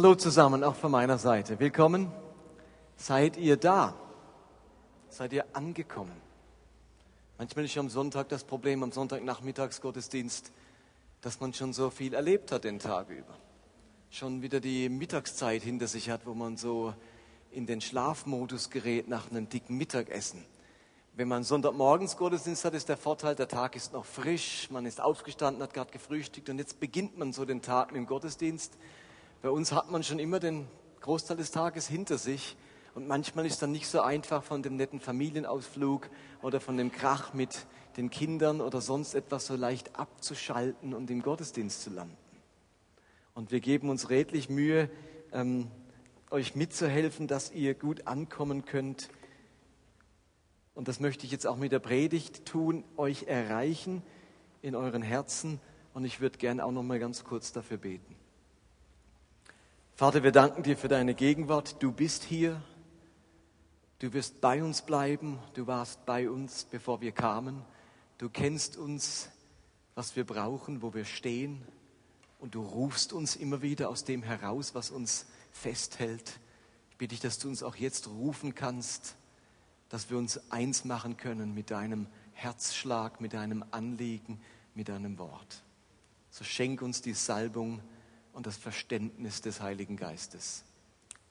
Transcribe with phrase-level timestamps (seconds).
[0.00, 1.58] Hallo zusammen, auch von meiner Seite.
[1.58, 2.12] Willkommen.
[2.94, 3.96] Seid ihr da?
[5.08, 6.14] Seid ihr angekommen?
[7.36, 10.52] Manchmal ist am Sonntag das Problem, am Sonntagnachmittagsgottesdienst,
[11.20, 13.34] dass man schon so viel erlebt hat den Tag über.
[14.08, 16.94] Schon wieder die Mittagszeit hinter sich hat, wo man so
[17.50, 20.44] in den Schlafmodus gerät nach einem dicken Mittagessen.
[21.14, 25.00] Wenn man Sonntagmorgens Gottesdienst hat, ist der Vorteil, der Tag ist noch frisch, man ist
[25.00, 28.78] aufgestanden, hat gerade gefrühstückt und jetzt beginnt man so den Tag mit dem Gottesdienst.
[29.40, 30.66] Bei uns hat man schon immer den
[31.00, 32.56] Großteil des Tages hinter sich
[32.96, 36.10] und manchmal ist dann nicht so einfach von dem netten Familienausflug
[36.42, 37.66] oder von dem Krach mit
[37.96, 42.16] den Kindern oder sonst etwas so leicht abzuschalten und im Gottesdienst zu landen.
[43.34, 44.90] Und wir geben uns redlich Mühe,
[45.32, 45.70] ähm,
[46.30, 49.08] euch mitzuhelfen, dass ihr gut ankommen könnt.
[50.74, 54.02] Und das möchte ich jetzt auch mit der Predigt tun, euch erreichen
[54.62, 55.60] in euren Herzen.
[55.94, 58.17] Und ich würde gerne auch noch mal ganz kurz dafür beten.
[59.98, 61.82] Vater, wir danken dir für deine Gegenwart.
[61.82, 62.62] Du bist hier.
[63.98, 65.40] Du wirst bei uns bleiben.
[65.54, 67.64] Du warst bei uns, bevor wir kamen.
[68.16, 69.28] Du kennst uns,
[69.96, 71.64] was wir brauchen, wo wir stehen.
[72.38, 76.38] Und du rufst uns immer wieder aus dem heraus, was uns festhält.
[76.90, 79.16] Ich bitte dich, dass du uns auch jetzt rufen kannst,
[79.88, 84.40] dass wir uns eins machen können mit deinem Herzschlag, mit deinem Anliegen,
[84.76, 85.64] mit deinem Wort.
[86.30, 87.82] So schenk uns die Salbung
[88.38, 90.62] und das Verständnis des Heiligen Geistes.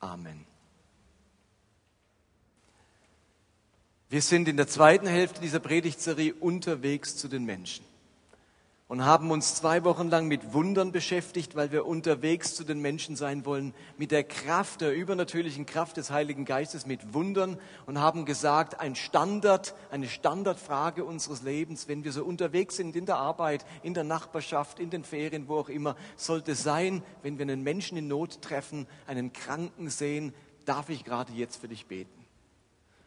[0.01, 0.45] Amen.
[4.09, 7.85] Wir sind in der zweiten Hälfte dieser Predigtserie unterwegs zu den Menschen
[8.87, 13.17] und haben uns zwei Wochen lang mit Wundern beschäftigt, weil wir unterwegs zu den Menschen
[13.17, 18.23] sein wollen, mit der Kraft, der übernatürlichen Kraft des Heiligen Geistes, mit Wundern und haben
[18.23, 23.65] gesagt, ein Standard, eine Standardfrage unseres Lebens, wenn wir so unterwegs sind in der Arbeit,
[23.83, 27.97] in der Nachbarschaft, in den Ferien, wo auch immer, sollte sein, wenn wir einen Menschen
[27.97, 32.25] in Not treffen, einen Kranken sehen, darf ich gerade jetzt für dich beten.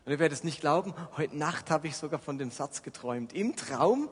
[0.04, 3.32] Und ihr werdet es nicht glauben, heute Nacht habe ich sogar von dem Satz geträumt.
[3.32, 4.08] Im Traum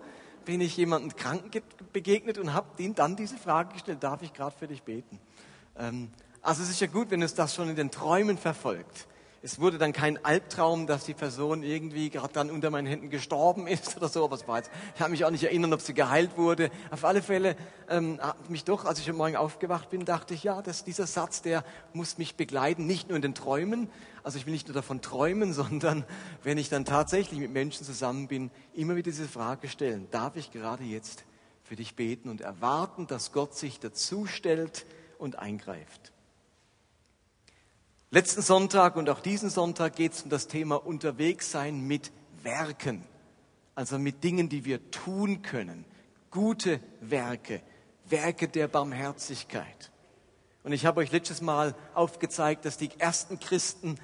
[0.49, 4.57] bin ich jemandem Kranken begegnet und habe ihm dann diese Frage gestellt, darf ich gerade
[4.59, 5.21] für dich beten?
[5.79, 6.09] Ähm,
[6.41, 9.07] also es ist ja gut, wenn es das schon in den Träumen verfolgt.
[9.41, 13.67] Es wurde dann kein Albtraum, dass die Person irgendwie gerade dann unter meinen Händen gestorben
[13.69, 14.29] ist oder so.
[14.33, 16.71] Ich habe mich auch nicht erinnern, ob sie geheilt wurde.
[16.91, 17.55] Auf alle Fälle
[17.89, 21.07] ähm, hat mich doch, als ich am Morgen aufgewacht bin, dachte ich, ja, dass dieser
[21.07, 23.89] Satz, der muss mich begleiten, nicht nur in den Träumen.
[24.25, 26.05] Also ich will nicht nur davon träumen, sondern
[26.43, 30.51] wenn ich dann tatsächlich mit Menschen zusammen bin, immer wieder diese Frage stellen, darf ich
[30.51, 31.25] gerade jetzt
[31.63, 34.85] für dich beten und erwarten, dass Gott sich dazu stellt
[35.19, 36.13] und eingreift.
[38.11, 42.11] Letzten Sonntag und auch diesen Sonntag geht es um das Thema Unterwegssein mit
[42.43, 43.05] Werken,
[43.75, 45.85] also mit Dingen, die wir tun können,
[46.31, 47.61] gute Werke,
[48.07, 49.91] Werke der Barmherzigkeit.
[50.65, 53.97] Und ich habe euch letztes Mal aufgezeigt, dass die ersten Christen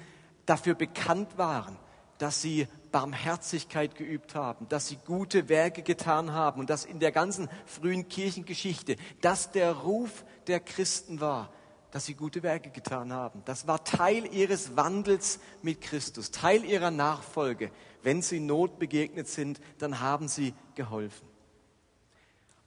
[0.45, 1.75] dafür bekannt waren,
[2.19, 7.11] dass sie Barmherzigkeit geübt haben, dass sie gute Werke getan haben und dass in der
[7.11, 11.49] ganzen frühen Kirchengeschichte das der Ruf der Christen war,
[11.95, 13.41] dass sie gute Werke getan haben.
[13.45, 17.71] Das war Teil ihres Wandels mit Christus, Teil ihrer Nachfolge.
[18.03, 21.25] Wenn sie Not begegnet sind, dann haben sie geholfen.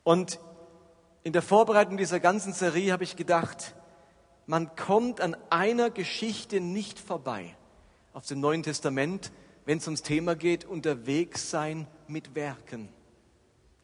[0.03, 0.41] Und
[1.25, 3.75] in der Vorbereitung dieser ganzen Serie habe ich gedacht,
[4.47, 7.55] man kommt an einer Geschichte nicht vorbei
[8.15, 9.31] auf dem Neuen Testament,
[9.67, 12.89] wenn es ums Thema geht, unterwegs sein mit Werken.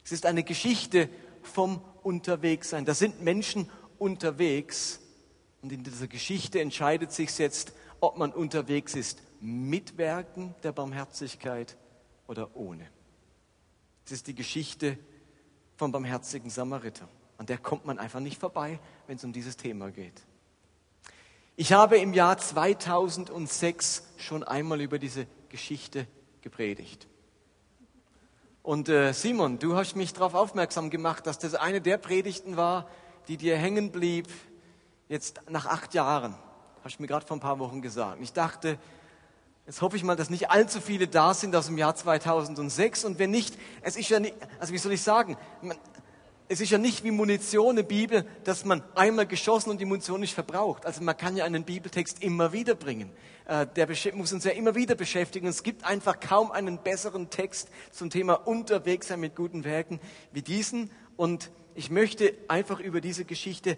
[0.03, 1.07] Es ist eine Geschichte
[1.43, 2.83] vom Unterwegssein.
[2.83, 3.69] Da sind Menschen
[3.99, 5.01] unterwegs
[5.65, 11.75] und in dieser Geschichte entscheidet sich jetzt, ob man unterwegs ist mit Werken der Barmherzigkeit
[12.27, 12.87] oder ohne.
[14.05, 14.99] Es ist die Geschichte
[15.75, 17.09] vom barmherzigen Samariter.
[17.39, 20.21] An der kommt man einfach nicht vorbei, wenn es um dieses Thema geht.
[21.55, 26.05] Ich habe im Jahr 2006 schon einmal über diese Geschichte
[26.41, 27.07] gepredigt.
[28.61, 32.87] Und äh, Simon, du hast mich darauf aufmerksam gemacht, dass das eine der Predigten war,
[33.27, 34.27] die dir hängen blieb,
[35.09, 36.35] jetzt nach acht Jahren,
[36.83, 38.19] hast du mir gerade vor ein paar Wochen gesagt.
[38.21, 38.77] Ich dachte,
[39.65, 43.19] jetzt hoffe ich mal, dass nicht allzu viele da sind aus dem Jahr 2006 und
[43.19, 45.77] wenn nicht, es ist ja nicht, also wie soll ich sagen, man,
[46.47, 50.19] es ist ja nicht wie Munition eine Bibel, dass man einmal geschossen und die Munition
[50.19, 50.85] nicht verbraucht.
[50.85, 53.09] Also man kann ja einen Bibeltext immer wieder bringen.
[53.45, 55.47] Äh, der muss uns ja immer wieder beschäftigen.
[55.47, 59.99] es gibt einfach kaum einen besseren Text zum Thema Unterwegssein mit guten Werken
[60.33, 60.91] wie diesen.
[61.17, 63.75] Und ich möchte einfach über diese Geschichte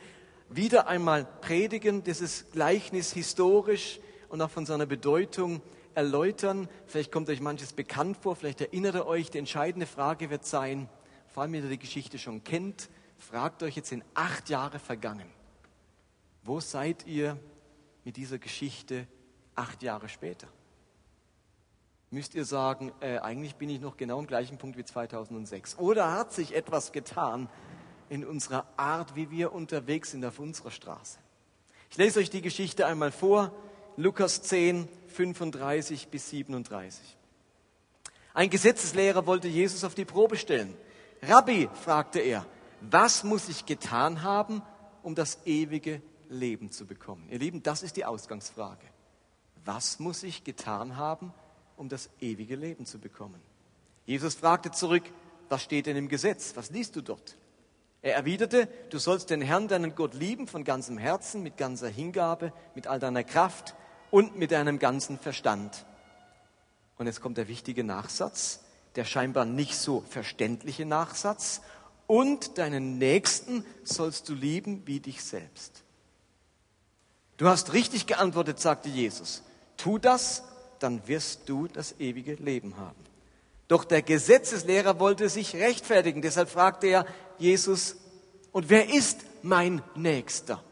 [0.49, 3.99] wieder einmal predigen, dieses Gleichnis historisch
[4.29, 5.61] und auch von seiner Bedeutung
[5.93, 6.69] erläutern.
[6.85, 9.29] Vielleicht kommt euch manches bekannt vor, vielleicht erinnert ihr euch.
[9.31, 10.89] Die entscheidende Frage wird sein,
[11.27, 15.29] vor allem wenn ihr die Geschichte schon kennt, fragt euch jetzt in acht Jahre vergangen,
[16.43, 17.37] Wo seid ihr
[18.05, 19.07] mit dieser Geschichte
[19.55, 20.47] acht Jahre später?
[22.09, 25.77] Müsst ihr sagen, äh, eigentlich bin ich noch genau am gleichen Punkt wie 2006.
[25.77, 27.49] Oder hat sich etwas getan
[28.09, 31.19] in unserer Art, wie wir unterwegs sind auf unserer Straße?
[31.89, 33.51] Ich lese euch die Geschichte einmal vor.
[33.95, 37.17] Lukas 10, 35 bis 37.
[38.33, 40.75] Ein Gesetzeslehrer wollte Jesus auf die Probe stellen.
[41.23, 42.45] Rabbi, fragte er,
[42.81, 44.61] was muss ich getan haben,
[45.01, 47.27] um das ewige Leben zu bekommen?
[47.31, 48.85] Ihr Lieben, das ist die Ausgangsfrage.
[49.65, 51.33] Was muss ich getan haben,
[51.75, 53.41] um das ewige Leben zu bekommen?
[54.05, 55.03] Jesus fragte zurück,
[55.49, 56.55] was steht denn im Gesetz?
[56.55, 57.35] Was liest du dort?
[58.01, 62.53] Er erwiderte, du sollst den Herrn, deinen Gott lieben von ganzem Herzen, mit ganzer Hingabe,
[62.75, 63.75] mit all deiner Kraft
[64.11, 65.85] und mit deinem ganzen Verstand.
[66.97, 68.61] Und jetzt kommt der wichtige Nachsatz,
[68.95, 71.61] der scheinbar nicht so verständliche Nachsatz.
[72.07, 75.83] Und deinen Nächsten sollst du lieben wie dich selbst.
[77.37, 79.43] Du hast richtig geantwortet, sagte Jesus.
[79.75, 80.43] Tu das,
[80.79, 82.95] dann wirst du das ewige Leben haben.
[83.67, 86.21] Doch der Gesetzeslehrer wollte sich rechtfertigen.
[86.21, 87.05] Deshalb fragte er
[87.39, 87.95] Jesus,
[88.51, 90.63] und wer ist mein Nächster?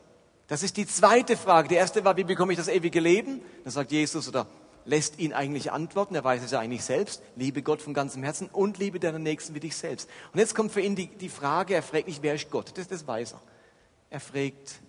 [0.47, 1.69] Das ist die zweite Frage.
[1.69, 3.41] Die erste war, wie bekomme ich das ewige Leben?
[3.63, 4.47] Da sagt Jesus oder
[4.85, 6.15] lässt ihn eigentlich antworten.
[6.15, 7.21] Er weiß es ja eigentlich selbst.
[7.35, 10.09] Liebe Gott von ganzem Herzen und liebe deinen Nächsten wie dich selbst.
[10.31, 12.77] Und jetzt kommt für ihn die, die Frage, er fragt nicht, wer ist Gott?
[12.77, 13.41] Das, das weiß er.
[14.11, 14.81] Er fragt,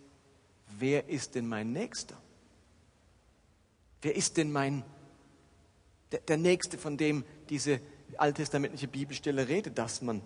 [0.79, 2.17] wer ist denn mein Nächster?
[4.03, 4.85] Wer ist denn mein,
[6.13, 7.81] der, der Nächste, von dem diese
[8.19, 10.21] alttestamentliche Bibelstelle redet, dass man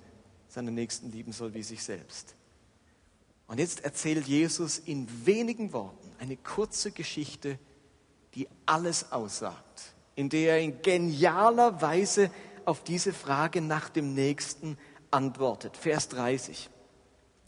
[0.51, 2.35] seinen Nächsten lieben soll wie sich selbst?
[3.47, 7.59] Und jetzt erzählt Jesus in wenigen Worten eine kurze Geschichte,
[8.35, 12.31] die alles aussagt, in der er in genialer Weise
[12.65, 14.79] auf diese Frage nach dem Nächsten
[15.11, 15.77] antwortet.
[15.77, 16.71] Vers 30.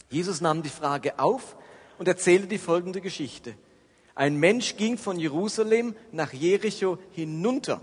[0.09, 1.55] Jesus nahm die Frage auf
[1.97, 3.55] und erzählte die folgende Geschichte.
[4.15, 7.81] Ein Mensch ging von Jerusalem nach Jericho hinunter.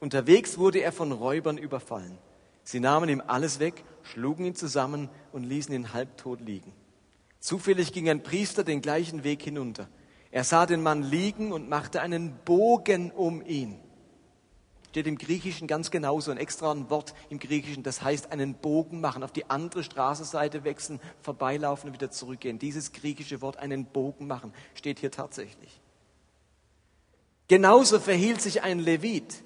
[0.00, 2.18] Unterwegs wurde er von Räubern überfallen.
[2.64, 6.72] Sie nahmen ihm alles weg, schlugen ihn zusammen und ließen ihn halbtot liegen.
[7.40, 9.88] Zufällig ging ein Priester den gleichen Weg hinunter.
[10.30, 13.78] Er sah den Mann liegen und machte einen Bogen um ihn.
[14.88, 19.22] Steht im Griechischen ganz genauso, ein extra Wort im Griechischen, das heißt einen Bogen machen,
[19.22, 22.58] auf die andere Straßenseite wechseln, vorbeilaufen und wieder zurückgehen.
[22.58, 25.80] Dieses griechische Wort, einen Bogen machen, steht hier tatsächlich.
[27.48, 29.44] Genauso verhielt sich ein Levit.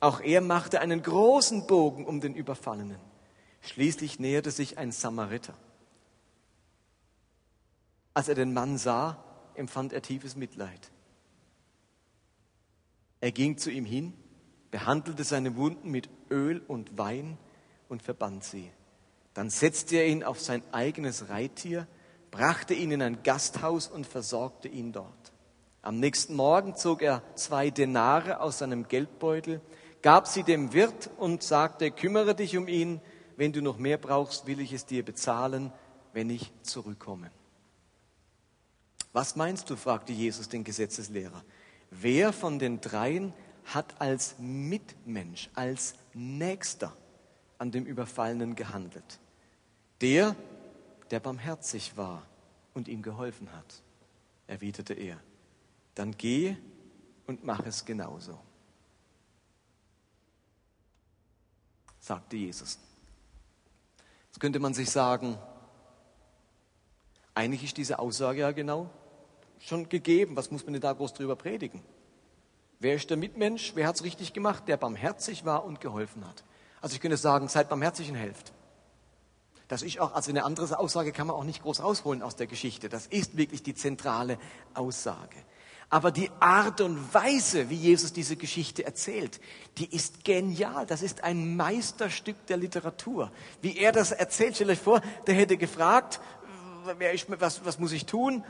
[0.00, 3.09] Auch er machte einen großen Bogen um den Überfallenen.
[3.60, 5.54] Schließlich näherte sich ein Samariter.
[8.14, 9.22] Als er den Mann sah,
[9.54, 10.90] empfand er tiefes Mitleid.
[13.20, 14.14] Er ging zu ihm hin,
[14.70, 17.36] behandelte seine Wunden mit Öl und Wein
[17.88, 18.70] und verband sie.
[19.34, 21.86] Dann setzte er ihn auf sein eigenes Reittier,
[22.30, 25.32] brachte ihn in ein Gasthaus und versorgte ihn dort.
[25.82, 29.60] Am nächsten Morgen zog er zwei Denare aus seinem Geldbeutel,
[30.02, 33.00] gab sie dem Wirt und sagte, kümmere dich um ihn,
[33.40, 35.72] wenn du noch mehr brauchst, will ich es dir bezahlen,
[36.12, 37.30] wenn ich zurückkomme.
[39.14, 39.76] Was meinst du?
[39.76, 41.42] fragte Jesus den Gesetzeslehrer.
[41.90, 43.32] Wer von den dreien
[43.64, 46.94] hat als Mitmensch, als Nächster
[47.56, 49.20] an dem Überfallenen gehandelt?
[50.02, 50.36] Der,
[51.10, 52.26] der barmherzig war
[52.74, 53.82] und ihm geholfen hat,
[54.48, 55.18] erwiderte er.
[55.94, 56.58] Dann geh
[57.26, 58.38] und mach es genauso.
[62.00, 62.78] sagte Jesus.
[64.40, 65.38] Könnte man sich sagen,
[67.34, 68.90] eigentlich ist diese Aussage ja genau
[69.60, 70.36] schon gegeben.
[70.36, 71.82] Was muss man denn da groß drüber predigen?
[72.80, 73.72] Wer ist der Mitmensch?
[73.74, 74.64] Wer hat es richtig gemacht?
[74.66, 76.42] Der barmherzig war und geholfen hat.
[76.80, 78.52] Also ich könnte sagen, seid barmherzig und helft.
[79.68, 82.46] Das ist auch, also eine andere Aussage kann man auch nicht groß rausholen aus der
[82.46, 82.88] Geschichte.
[82.88, 84.38] Das ist wirklich die zentrale
[84.74, 85.36] Aussage.
[85.90, 89.40] Aber die Art und Weise, wie Jesus diese Geschichte erzählt,
[89.76, 90.86] die ist genial.
[90.86, 93.32] Das ist ein Meisterstück der Literatur.
[93.60, 96.20] Wie er das erzählt, stellt euch vor, der hätte gefragt,
[96.96, 98.44] wer ist, was, was muss ich tun?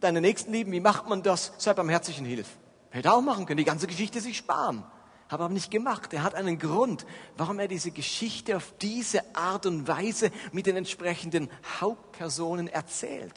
[0.00, 1.52] deine Nächsten lieben, wie macht man das?
[1.58, 2.48] Sei barmherzig und hilf.
[2.90, 4.84] Hätte auch machen können, die ganze Geschichte sich sparen.
[5.28, 6.14] Habe aber nicht gemacht.
[6.14, 7.04] Er hat einen Grund,
[7.36, 13.34] warum er diese Geschichte auf diese Art und Weise mit den entsprechenden Hauptpersonen erzählt.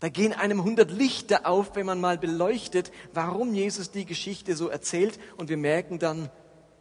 [0.00, 4.68] Da gehen einem hundert Lichter auf, wenn man mal beleuchtet, warum Jesus die Geschichte so
[4.68, 5.20] erzählt.
[5.36, 6.30] Und wir merken dann,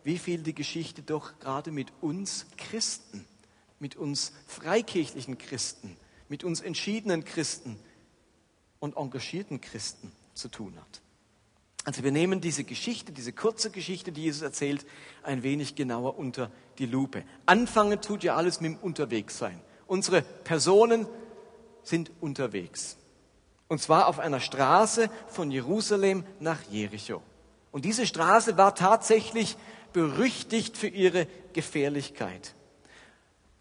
[0.03, 3.25] wie viel die Geschichte doch gerade mit uns Christen,
[3.77, 5.97] mit uns freikirchlichen Christen,
[6.29, 7.77] mit uns entschiedenen Christen
[8.79, 11.01] und engagierten Christen zu tun hat.
[11.83, 14.85] Also wir nehmen diese Geschichte, diese kurze Geschichte, die Jesus erzählt,
[15.23, 17.23] ein wenig genauer unter die Lupe.
[17.45, 19.59] Anfangen tut ja alles mit dem Unterwegssein.
[19.87, 21.07] Unsere Personen
[21.83, 22.97] sind unterwegs.
[23.69, 27.21] Und zwar auf einer Straße von Jerusalem nach Jericho.
[27.71, 29.55] Und diese Straße war tatsächlich
[29.93, 32.55] berüchtigt für ihre Gefährlichkeit.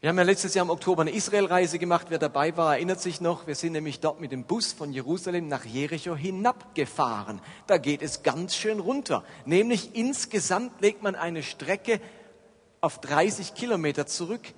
[0.01, 2.07] Wir haben ja letztes Jahr im Oktober eine Israelreise gemacht.
[2.09, 3.47] Wer dabei war, erinnert sich noch.
[3.47, 7.41] Wir sind nämlich dort mit dem Bus von Jerusalem nach Jericho hinabgefahren.
[7.67, 9.25] Da geht es ganz schön runter.
[9.45, 12.01] Nämlich insgesamt legt man eine Strecke
[12.81, 14.55] auf 30 Kilometer zurück,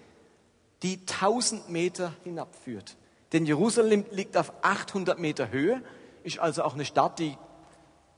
[0.83, 2.97] die 1000 Meter hinabführt.
[3.33, 5.83] Denn Jerusalem liegt auf 800 Meter Höhe,
[6.25, 7.37] ist also auch eine Stadt, die,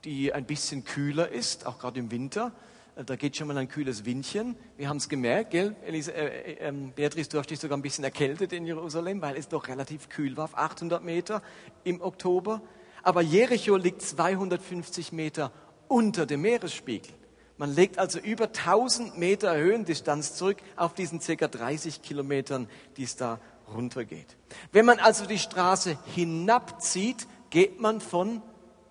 [0.03, 2.51] die ein bisschen kühler ist, auch gerade im Winter.
[2.95, 4.55] Äh, da geht schon mal ein kühles Windchen.
[4.77, 5.75] Wir haben es gemerkt, gell?
[5.85, 9.37] Elisa, äh, äh, ähm, Beatrice, du hast dich sogar ein bisschen erkältet in Jerusalem, weil
[9.37, 11.41] es doch relativ kühl war auf 800 Meter
[11.83, 12.61] im Oktober.
[13.03, 15.51] Aber Jericho liegt 250 Meter
[15.87, 17.13] unter dem Meeresspiegel.
[17.57, 21.47] Man legt also über 1000 Meter Höhendistanz zurück auf diesen ca.
[21.47, 22.67] 30 Kilometern,
[22.97, 24.37] die es da runtergeht.
[24.71, 28.41] Wenn man also die Straße hinabzieht, geht man von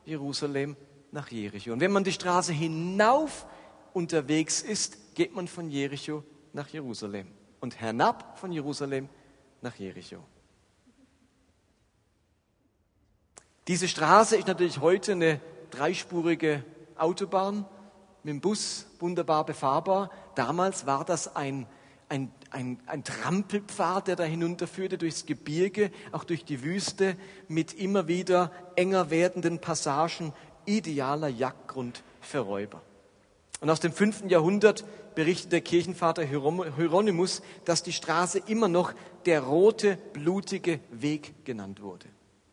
[0.05, 0.77] Jerusalem
[1.11, 1.73] nach Jericho.
[1.73, 3.47] Und wenn man die Straße hinauf
[3.93, 7.29] unterwegs ist, geht man von Jericho nach Jerusalem
[7.61, 9.09] und hernab von Jerusalem
[9.61, 10.25] nach Jericho.
[13.69, 16.65] Diese Straße ist natürlich heute eine dreispurige
[16.97, 17.65] Autobahn
[18.23, 20.11] mit dem Bus wunderbar befahrbar.
[20.35, 21.67] Damals war das ein,
[22.09, 27.17] ein, ein, ein Trampelpfad, der da hinunterführte durchs Gebirge, auch durch die Wüste,
[27.49, 30.33] mit immer wieder enger werdenden Passagen,
[30.67, 32.83] idealer Jagdgrund für Räuber.
[33.61, 38.93] Und aus dem fünften Jahrhundert berichtet der Kirchenvater Hieronymus, dass die Straße immer noch
[39.25, 42.07] der rote, blutige Weg genannt wurde.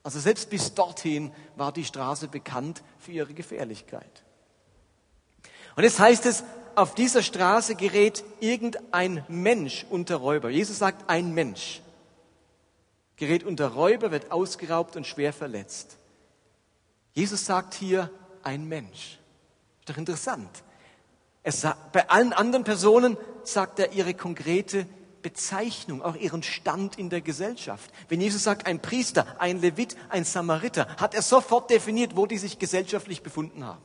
[0.04, 4.24] Also selbst bis dorthin war die Straße bekannt für ihre Gefährlichkeit.
[5.76, 6.44] Und jetzt heißt es,
[6.76, 10.50] auf dieser Straße gerät irgendein Mensch unter Räuber.
[10.50, 11.82] Jesus sagt, ein Mensch
[13.20, 15.98] gerät unter Räuber, wird ausgeraubt und schwer verletzt.
[17.14, 18.10] Jesus sagt hier,
[18.44, 19.20] ein Mensch.
[19.82, 20.50] Ist doch interessant.
[21.46, 24.86] Sagt, bei allen anderen Personen sagt er ihre konkrete
[25.22, 27.92] Bezeichnung, auch ihren Stand in der Gesellschaft.
[28.08, 32.38] Wenn Jesus sagt, ein Priester, ein Levit, ein Samariter, hat er sofort definiert, wo die
[32.38, 33.82] sich gesellschaftlich befunden haben.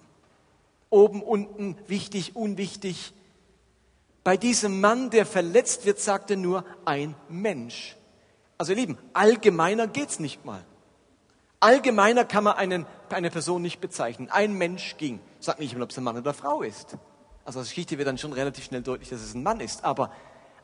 [0.94, 3.14] Oben, unten, wichtig, unwichtig.
[4.22, 7.96] Bei diesem Mann, der verletzt wird, sagt er nur ein Mensch.
[8.58, 10.64] Also ihr Lieben, allgemeiner geht's nicht mal.
[11.58, 14.30] Allgemeiner kann man einen, eine Person nicht bezeichnen.
[14.30, 15.18] Ein Mensch ging.
[15.40, 16.96] Sagt nicht mal, ob es ein Mann oder Frau ist.
[17.44, 19.82] Also aus Geschichte wird dann schon relativ schnell deutlich, dass es ein Mann ist.
[19.82, 20.12] Aber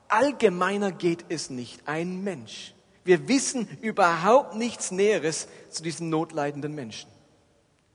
[0.07, 1.89] allgemeiner geht es nicht.
[1.89, 2.73] Ein Mensch.
[3.03, 7.11] Wir wissen überhaupt nichts Näheres zu diesen notleidenden Menschen.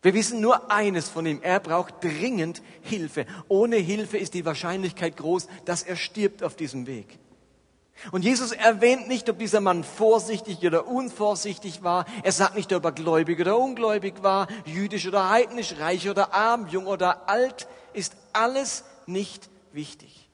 [0.05, 1.41] Wir wissen nur eines von ihm.
[1.41, 3.25] Er braucht dringend Hilfe.
[3.47, 7.17] Ohne Hilfe ist die Wahrscheinlichkeit groß, dass er stirbt auf diesem Weg.
[8.12, 12.05] Und Jesus erwähnt nicht, ob dieser Mann vorsichtig oder unvorsichtig war.
[12.21, 16.67] Er sagt nicht, ob er gläubig oder ungläubig war, jüdisch oder heidnisch, reich oder arm,
[16.67, 20.29] jung oder alt ist alles nicht wichtig.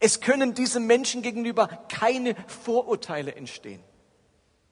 [0.00, 3.80] Es können diesem Menschen gegenüber keine Vorurteile entstehen.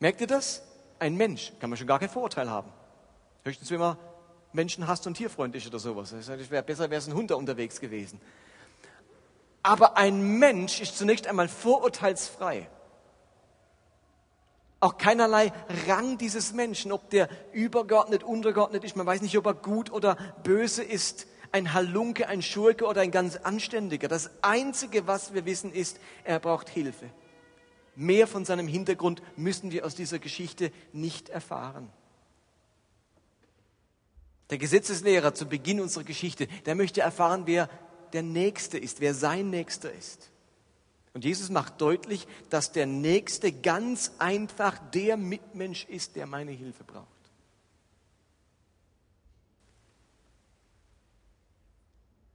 [0.00, 0.65] Merkt ihr das?
[0.98, 2.72] Ein Mensch kann man schon gar kein Vorurteil haben.
[3.44, 3.96] Höchstens, wenn man
[4.52, 6.10] Menschen hasst und tierfreundlich oder sowas.
[6.10, 8.20] Das wäre besser, wäre es ein Hund da unterwegs gewesen.
[9.62, 12.68] Aber ein Mensch ist zunächst einmal vorurteilsfrei
[14.80, 15.52] auch keinerlei
[15.88, 18.94] Rang dieses Menschen, ob der übergeordnet, untergeordnet ist.
[18.94, 23.10] Man weiß nicht, ob er gut oder böse ist, ein Halunke, ein Schurke oder ein
[23.10, 24.08] ganz Anständiger.
[24.08, 27.10] Das Einzige, was wir wissen, ist, er braucht Hilfe.
[27.96, 31.90] Mehr von seinem Hintergrund müssen wir aus dieser Geschichte nicht erfahren.
[34.50, 37.68] Der Gesetzeslehrer zu Beginn unserer Geschichte, der möchte erfahren, wer
[38.12, 40.30] der Nächste ist, wer sein Nächster ist.
[41.14, 46.84] Und Jesus macht deutlich, dass der Nächste ganz einfach der Mitmensch ist, der meine Hilfe
[46.84, 47.06] braucht.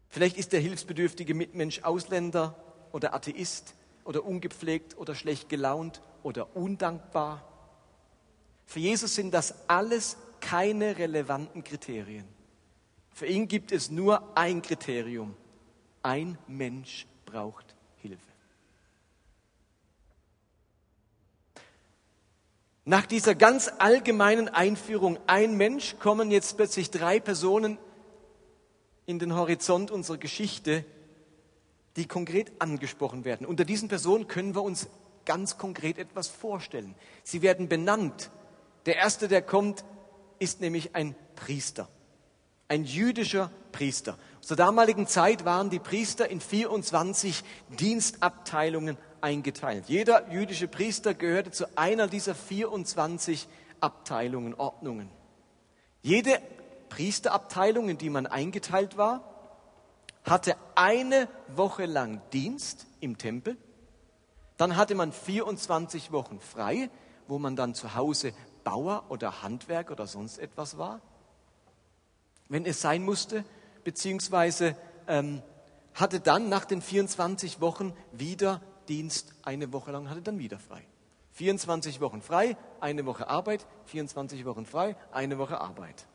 [0.10, 2.56] Vielleicht ist der hilfsbedürftige Mitmensch Ausländer
[2.92, 7.48] oder Atheist oder ungepflegt oder schlecht gelaunt oder undankbar.
[8.66, 12.28] Für Jesus sind das alles keine relevanten Kriterien.
[13.12, 15.36] Für ihn gibt es nur ein Kriterium.
[16.02, 18.32] Ein Mensch braucht Hilfe.
[22.84, 27.78] Nach dieser ganz allgemeinen Einführung, ein Mensch, kommen jetzt plötzlich drei Personen
[29.06, 30.84] in den Horizont unserer Geschichte,
[31.96, 33.46] die konkret angesprochen werden.
[33.46, 34.88] Unter diesen Personen können wir uns
[35.26, 36.96] ganz konkret etwas vorstellen.
[37.24, 38.32] Sie werden benannt.
[38.86, 39.84] Der erste, der kommt,
[40.40, 41.88] ist nämlich ein Priester,
[42.68, 44.18] ein jüdischer Priester.
[44.42, 47.44] Zur damaligen Zeit waren die Priester in 24
[47.80, 49.86] Dienstabteilungen eingeteilt.
[49.88, 53.48] Jeder jüdische Priester gehörte zu einer dieser 24
[53.80, 55.10] Abteilungen, Ordnungen.
[56.02, 56.42] Jede
[56.90, 59.31] Priesterabteilung, in die man eingeteilt war,
[60.24, 63.58] hatte eine Woche lang Dienst im Tempel.
[64.58, 66.90] Dann hatte man 24 Wochen frei,
[67.28, 71.02] wo man dann zu Hause Bauer oder Handwerk oder sonst etwas war,
[72.50, 73.44] wenn es sein musste,
[73.84, 74.76] beziehungsweise
[75.08, 75.42] ähm,
[75.94, 80.84] hatte dann nach den 24 Wochen wieder Dienst, eine Woche lang hatte dann wieder frei.
[81.32, 86.06] 24 Wochen frei, eine Woche Arbeit, 24 Wochen frei, eine Woche Arbeit.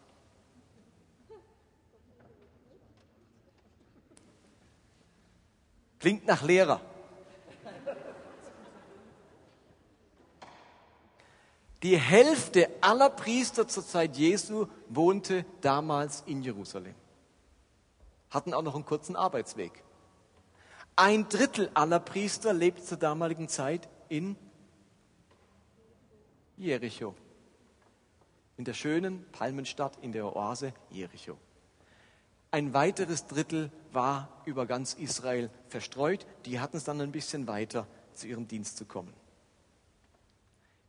[5.99, 6.81] Klingt nach Lehrer.
[11.83, 16.95] Die Hälfte aller Priester zur Zeit Jesu wohnte damals in Jerusalem.
[18.31, 19.85] Hatten auch noch einen kurzen Arbeitsweg.
[20.97, 24.37] Ein Drittel aller Priester lebte zur damaligen Zeit in
[26.57, 27.15] Jericho.
[28.57, 31.37] In der schönen Palmenstadt, in der Oase Jericho.
[32.57, 36.27] Ein weiteres Drittel war über ganz Israel verstreut.
[36.47, 39.13] Die hatten es dann ein bisschen weiter zu ihrem Dienst zu kommen.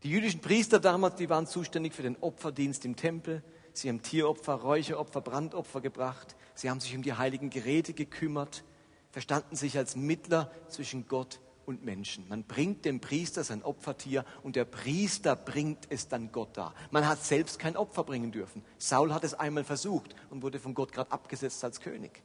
[0.03, 3.43] Die jüdischen Priester damals, die waren zuständig für den Opferdienst im Tempel.
[3.74, 6.38] Sie haben Tieropfer, Räucheropfer, Brandopfer gebracht.
[6.55, 8.63] Sie haben sich um die heiligen Geräte gekümmert,
[9.12, 12.27] verstanden sich als Mittler zwischen Gott und Menschen.
[12.29, 16.74] Man bringt dem Priester sein Opfertier und der Priester bringt es dann Gott dar.
[16.91, 18.63] Man hat selbst kein Opfer bringen dürfen.
[18.77, 22.24] Saul hat es einmal versucht und wurde von Gott gerade abgesetzt als König.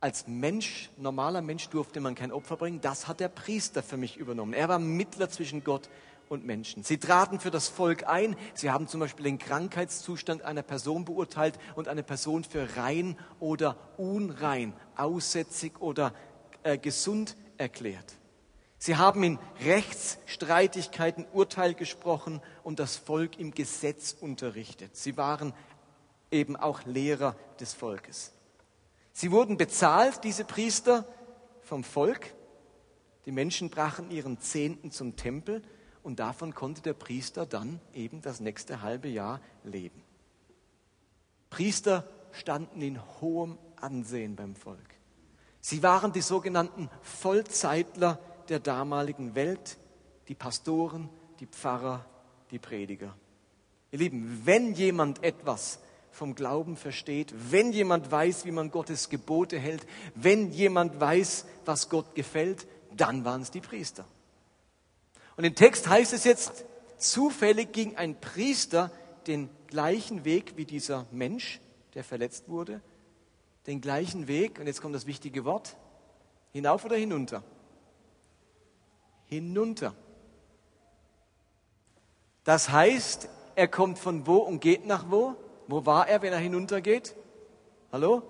[0.00, 2.80] Als Mensch, normaler Mensch durfte man kein Opfer bringen.
[2.80, 4.54] Das hat der Priester für mich übernommen.
[4.54, 5.90] Er war Mittler zwischen Gott
[6.30, 6.84] und Menschen.
[6.84, 8.34] Sie traten für das Volk ein.
[8.54, 13.76] Sie haben zum Beispiel den Krankheitszustand einer Person beurteilt und eine Person für rein oder
[13.98, 16.14] unrein, aussätzig oder
[16.62, 18.16] äh, gesund erklärt.
[18.78, 24.96] Sie haben in Rechtsstreitigkeiten Urteil gesprochen und das Volk im Gesetz unterrichtet.
[24.96, 25.52] Sie waren
[26.30, 28.32] eben auch Lehrer des Volkes.
[29.12, 31.04] Sie wurden bezahlt, diese Priester,
[31.62, 32.34] vom Volk.
[33.26, 35.62] Die Menschen brachen ihren Zehnten zum Tempel
[36.02, 40.02] und davon konnte der Priester dann eben das nächste halbe Jahr leben.
[41.50, 44.97] Priester standen in hohem Ansehen beim Volk.
[45.60, 48.18] Sie waren die sogenannten Vollzeitler
[48.48, 49.78] der damaligen Welt,
[50.28, 51.08] die Pastoren,
[51.40, 52.04] die Pfarrer,
[52.50, 53.14] die Prediger.
[53.90, 59.58] Ihr Lieben, wenn jemand etwas vom Glauben versteht, wenn jemand weiß, wie man Gottes Gebote
[59.58, 62.66] hält, wenn jemand weiß, was Gott gefällt,
[62.96, 64.04] dann waren es die Priester.
[65.36, 66.64] Und im Text heißt es jetzt,
[66.96, 68.90] zufällig ging ein Priester
[69.26, 71.60] den gleichen Weg wie dieser Mensch,
[71.94, 72.80] der verletzt wurde,
[73.68, 75.76] den gleichen Weg, und jetzt kommt das wichtige Wort,
[76.52, 77.44] hinauf oder hinunter?
[79.26, 79.94] Hinunter.
[82.44, 85.36] Das heißt, er kommt von wo und geht nach wo?
[85.66, 87.14] Wo war er, wenn er hinuntergeht?
[87.92, 88.22] Hallo?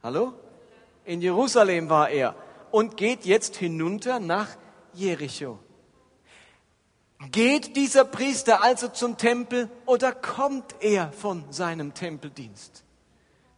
[0.00, 0.32] Hallo?
[1.04, 2.36] In Jerusalem war er
[2.70, 4.48] und geht jetzt hinunter nach
[4.94, 5.58] Jericho.
[7.32, 12.84] Geht dieser Priester also zum Tempel oder kommt er von seinem Tempeldienst?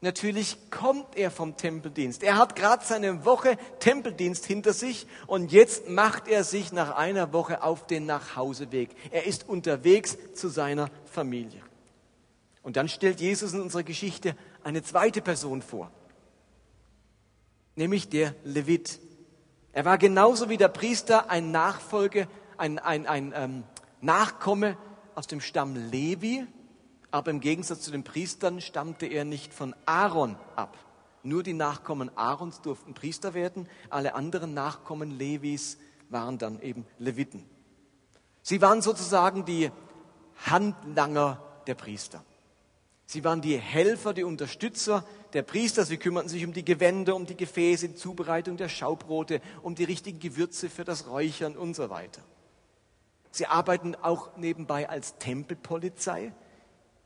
[0.04, 2.22] Natürlich kommt er vom Tempeldienst.
[2.22, 7.32] Er hat gerade seine Woche Tempeldienst hinter sich und jetzt macht er sich nach einer
[7.32, 8.90] Woche auf den Nachhauseweg.
[9.12, 11.62] Er ist unterwegs zu seiner Familie.
[12.62, 15.90] Und dann stellt Jesus in unserer Geschichte eine zweite Person vor,
[17.74, 19.00] nämlich der Levit.
[19.72, 23.64] Er war genauso wie der Priester ein Nachfolge, ein, ein, ein ähm,
[24.02, 24.76] Nachkomme
[25.14, 26.46] aus dem Stamm Levi,
[27.14, 30.76] aber im Gegensatz zu den Priestern stammte er nicht von Aaron ab.
[31.22, 37.48] Nur die Nachkommen Aarons durften Priester werden, alle anderen Nachkommen Levis waren dann eben Leviten.
[38.42, 39.70] Sie waren sozusagen die
[40.44, 42.24] Handlanger der Priester.
[43.06, 45.84] Sie waren die Helfer, die Unterstützer der Priester.
[45.84, 49.84] Sie kümmerten sich um die Gewände, um die Gefäße, die Zubereitung der Schaubrote, um die
[49.84, 52.22] richtigen Gewürze für das Räuchern und so weiter.
[53.30, 56.32] Sie arbeiten auch nebenbei als Tempelpolizei.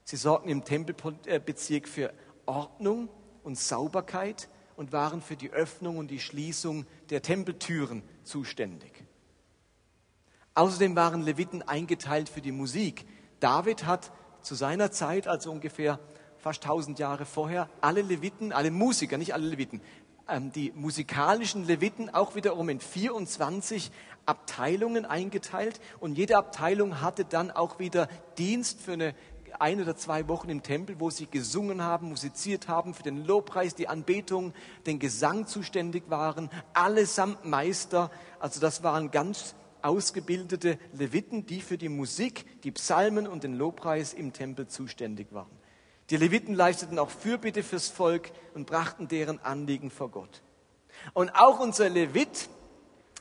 [0.09, 2.14] Sie sorgten im Tempelbezirk für
[2.47, 3.11] Ordnung
[3.44, 9.05] und Sauberkeit und waren für die Öffnung und die Schließung der Tempeltüren zuständig.
[10.55, 13.05] Außerdem waren Leviten eingeteilt für die Musik.
[13.38, 16.01] David hat zu seiner Zeit, also ungefähr
[16.38, 19.83] fast 1000 Jahre vorher, alle Leviten, alle Musiker, nicht alle Leviten,
[20.27, 23.90] ähm, die musikalischen Leviten auch wiederum in 24
[24.25, 29.14] Abteilungen eingeteilt und jede Abteilung hatte dann auch wieder Dienst für eine
[29.54, 33.74] ein oder zwei Wochen im Tempel, wo sie gesungen haben, musiziert haben, für den Lobpreis,
[33.74, 34.52] die Anbetung,
[34.87, 38.11] den Gesang zuständig waren, allesamt Meister.
[38.38, 44.12] Also das waren ganz ausgebildete Leviten, die für die Musik, die Psalmen und den Lobpreis
[44.12, 45.58] im Tempel zuständig waren.
[46.11, 50.42] Die Leviten leisteten auch Fürbitte fürs Volk und brachten deren Anliegen vor Gott.
[51.12, 52.48] Und auch unser Levit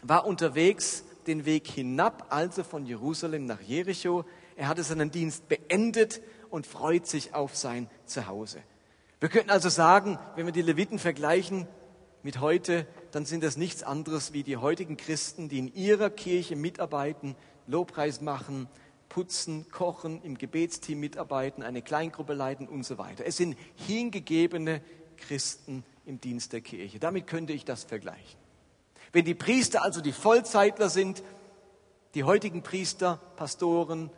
[0.02, 4.24] war unterwegs den Weg hinab, also von Jerusalem nach Jericho.
[4.58, 8.60] Er hatte seinen Dienst beendet und freut sich auf sein Zuhause.
[9.20, 11.68] Wir könnten also sagen, wenn wir die Leviten vergleichen
[12.24, 16.56] mit heute, dann sind das nichts anderes wie die heutigen Christen, die in ihrer Kirche
[16.56, 17.36] mitarbeiten,
[17.68, 18.68] Lobpreis machen,
[19.10, 23.26] putzen, kochen, im Gebetsteam mitarbeiten, eine Kleingruppe leiten und so weiter.
[23.28, 24.82] Es sind hingegebene
[25.18, 26.98] Christen im Dienst der Kirche.
[26.98, 28.40] Damit könnte ich das vergleichen.
[29.12, 31.24] Wenn die Priester also die Vollzeitler sind,
[32.16, 34.10] die heutigen Priester, Pastoren,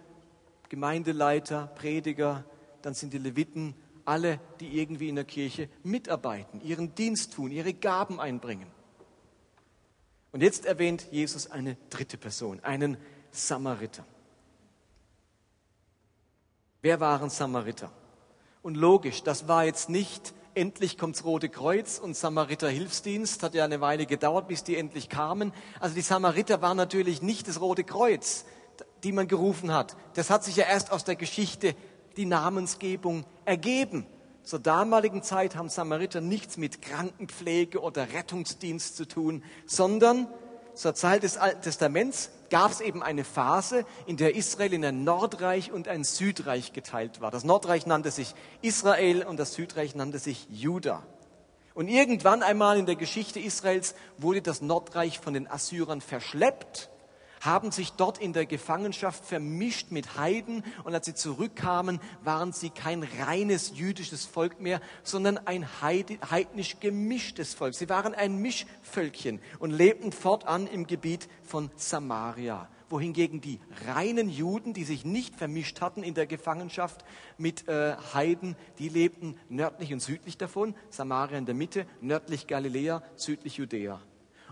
[0.69, 2.45] Gemeindeleiter, Prediger,
[2.81, 7.73] dann sind die Leviten alle, die irgendwie in der Kirche mitarbeiten, ihren Dienst tun, ihre
[7.73, 8.67] Gaben einbringen.
[10.31, 12.97] Und jetzt erwähnt Jesus eine dritte Person, einen
[13.31, 14.05] Samariter.
[16.81, 17.91] Wer waren Samariter?
[18.61, 23.65] Und logisch, das war jetzt nicht, endlich kommt's Rote Kreuz und Samariter Hilfsdienst, hat ja
[23.65, 25.53] eine Weile gedauert, bis die endlich kamen.
[25.79, 28.45] Also die Samariter waren natürlich nicht das Rote Kreuz,
[29.03, 29.95] die man gerufen hat.
[30.13, 31.75] Das hat sich ja erst aus der Geschichte
[32.17, 34.05] die Namensgebung ergeben.
[34.43, 40.27] Zur damaligen Zeit haben Samariter nichts mit Krankenpflege oder Rettungsdienst zu tun, sondern
[40.73, 45.03] zur Zeit des Alten Testaments gab es eben eine Phase, in der Israel in ein
[45.03, 47.31] Nordreich und ein Südreich geteilt war.
[47.31, 51.05] Das Nordreich nannte sich Israel und das Südreich nannte sich Juda.
[51.73, 56.89] Und irgendwann einmal in der Geschichte Israels wurde das Nordreich von den Assyrern verschleppt
[57.41, 62.69] haben sich dort in der Gefangenschaft vermischt mit Heiden und als sie zurückkamen, waren sie
[62.69, 67.75] kein reines jüdisches Volk mehr, sondern ein heidnisch gemischtes Volk.
[67.75, 74.73] Sie waren ein Mischvölkchen und lebten fortan im Gebiet von Samaria wohingegen die reinen Juden,
[74.73, 77.05] die sich nicht vermischt hatten in der Gefangenschaft
[77.37, 83.03] mit äh, Heiden, die lebten nördlich und südlich davon, Samaria in der Mitte, nördlich Galiläa,
[83.15, 84.01] südlich Judäa.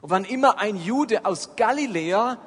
[0.01, 2.37] Und wann immer ein Jude aus Galiläa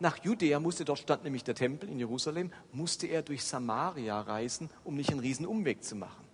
[0.00, 4.70] nach Judäa musste, dort stand nämlich der Tempel in Jerusalem, musste er durch Samaria reisen,
[4.84, 6.24] um nicht einen riesen Umweg zu machen.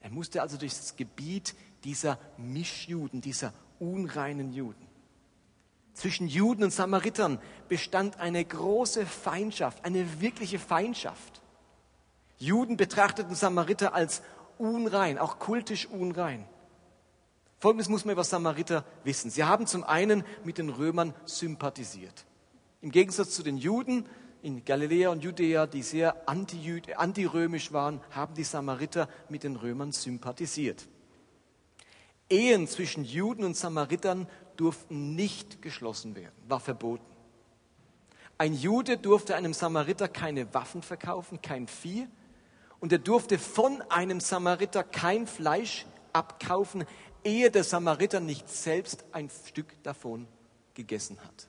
[0.00, 4.86] Er musste also durch das Gebiet dieser Mischjuden, dieser unreinen Juden.
[5.94, 11.42] Zwischen Juden und Samaritern bestand eine große Feindschaft, eine wirkliche Feindschaft.
[12.38, 14.22] Juden betrachteten Samariter als
[14.58, 16.46] unrein, auch kultisch unrein.
[17.58, 19.30] Folgendes muss man über Samariter wissen.
[19.30, 22.24] Sie haben zum einen mit den Römern sympathisiert.
[22.82, 24.06] Im Gegensatz zu den Juden
[24.42, 30.88] in Galiläa und Judäa, die sehr antirömisch waren, haben die Samariter mit den Römern sympathisiert.
[32.28, 37.04] Ehen zwischen Juden und Samaritern durften nicht geschlossen werden, war verboten.
[38.36, 42.08] Ein Jude durfte einem Samariter keine Waffen verkaufen, kein Vieh,
[42.80, 46.84] und er durfte von einem Samariter kein Fleisch abkaufen,
[47.22, 50.26] ehe der Samariter nicht selbst ein Stück davon
[50.74, 51.48] gegessen hat.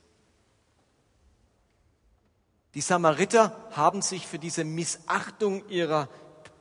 [2.76, 6.10] Die Samariter haben sich für diese Missachtung ihrer,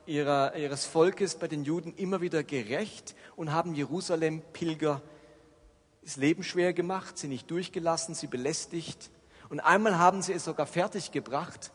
[0.05, 5.01] ihrer, ihres Volkes bei den Juden immer wieder gerecht und haben Jerusalem Pilger
[6.03, 9.09] das Leben schwer gemacht, sie nicht durchgelassen, sie belästigt.
[9.49, 11.71] Und einmal haben sie es sogar fertiggebracht,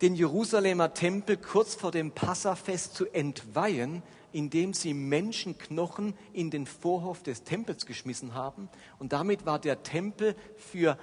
[0.00, 7.22] den Jerusalemer Tempel kurz vor dem Passafest zu entweihen, indem sie Menschenknochen in den Vorhof
[7.22, 8.68] des Tempels geschmissen haben.
[8.98, 10.98] Und damit war der Tempel für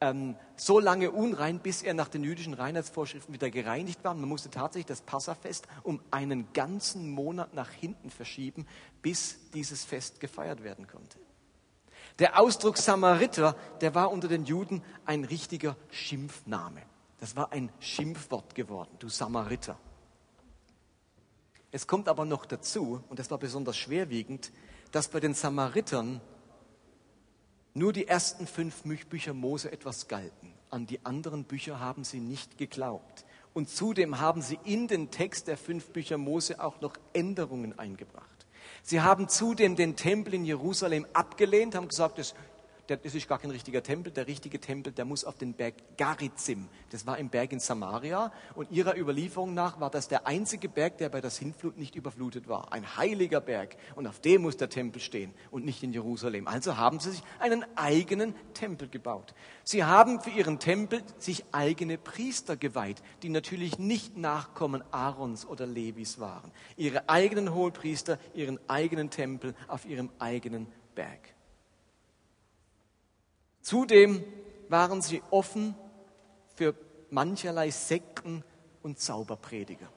[0.00, 4.14] ähm, so lange unrein, bis er nach den jüdischen Reinheitsvorschriften wieder gereinigt war.
[4.14, 8.66] Man musste tatsächlich das Passafest um einen ganzen Monat nach hinten verschieben,
[9.02, 11.18] bis dieses Fest gefeiert werden konnte.
[12.18, 16.82] Der Ausdruck Samariter, der war unter den Juden ein richtiger Schimpfname.
[17.18, 19.78] Das war ein Schimpfwort geworden, du Samariter.
[21.70, 24.50] Es kommt aber noch dazu, und das war besonders schwerwiegend,
[24.90, 26.20] dass bei den Samaritern
[27.74, 30.52] nur die ersten fünf Bücher Mose etwas galten.
[30.70, 33.24] An die anderen Bücher haben sie nicht geglaubt.
[33.52, 38.46] Und zudem haben sie in den Text der fünf Bücher Mose auch noch Änderungen eingebracht.
[38.82, 42.34] Sie haben zudem den Tempel in Jerusalem abgelehnt, haben gesagt, das,
[42.96, 44.12] das ist gar kein richtiger Tempel.
[44.12, 46.68] Der richtige Tempel, der muss auf den Berg Garizim.
[46.90, 48.32] Das war im Berg in Samaria.
[48.54, 52.48] Und ihrer Überlieferung nach war das der einzige Berg, der bei der Sintflut nicht überflutet
[52.48, 52.72] war.
[52.72, 53.76] Ein heiliger Berg.
[53.94, 56.46] Und auf dem muss der Tempel stehen und nicht in Jerusalem.
[56.46, 59.34] Also haben sie sich einen eigenen Tempel gebaut.
[59.64, 65.66] Sie haben für ihren Tempel sich eigene Priester geweiht, die natürlich nicht Nachkommen Aarons oder
[65.66, 66.50] Levis waren.
[66.76, 71.34] Ihre eigenen Hohepriester, ihren eigenen Tempel auf ihrem eigenen Berg.
[73.70, 74.24] Zudem
[74.68, 75.76] waren sie offen
[76.56, 76.74] für
[77.10, 78.42] mancherlei Sekten
[78.82, 79.88] und Zauberprediger.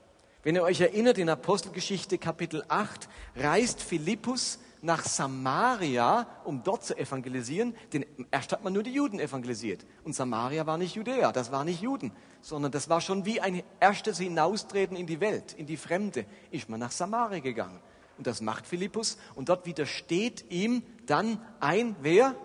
[0.44, 6.96] Wenn ihr euch erinnert, in Apostelgeschichte Kapitel 8 reist Philippus nach Samaria, um dort zu
[6.96, 9.88] evangelisieren, denn erst hat man nur die Juden evangelisiert.
[10.04, 13.64] Und Samaria war nicht Judäa, das war nicht Juden, sondern das war schon wie ein
[13.80, 17.80] erstes Hinaustreten in die Welt, in die Fremde, ist man nach Samaria gegangen.
[18.20, 22.36] Und das macht Philippus und dort widersteht ihm dann ein, wer?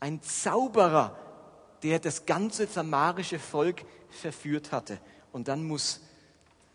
[0.00, 1.16] Ein Zauberer,
[1.82, 4.98] der das ganze samarische Volk verführt hatte.
[5.32, 6.00] Und dann muss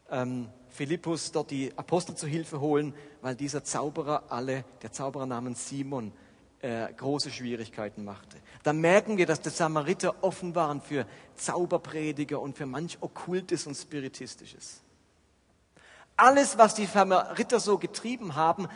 [0.10, 5.68] ähm, Philippus dort die Apostel zu Hilfe holen, weil dieser Zauberer alle, der Zauberer namens
[5.70, 6.12] Simon,
[6.62, 8.38] äh, große Schwierigkeiten machte.
[8.64, 11.06] Da merken wir, dass die Samariter offen waren für
[11.36, 14.82] Zauberprediger und für manch Okkultes und Spiritistisches.
[16.16, 18.68] Alles, was die Samariter so getrieben haben,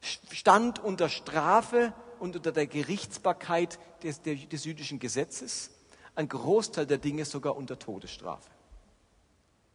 [0.00, 5.70] stand unter Strafe und unter der Gerichtsbarkeit des, des jüdischen Gesetzes.
[6.14, 8.48] Ein Großteil der Dinge sogar unter Todesstrafe.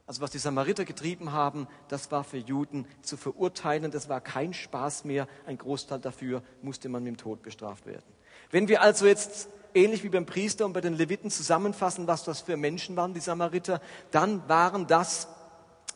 [0.05, 4.53] Also was die Samariter getrieben haben, das war für Juden zu verurteilen, das war kein
[4.53, 5.27] Spaß mehr.
[5.45, 8.05] Ein Großteil dafür musste man mit dem Tod bestraft werden.
[8.49, 12.39] Wenn wir also jetzt ähnlich wie beim Priester und bei den Leviten zusammenfassen, was das
[12.39, 13.81] für Menschen waren, die Samariter,
[14.11, 15.27] dann waren das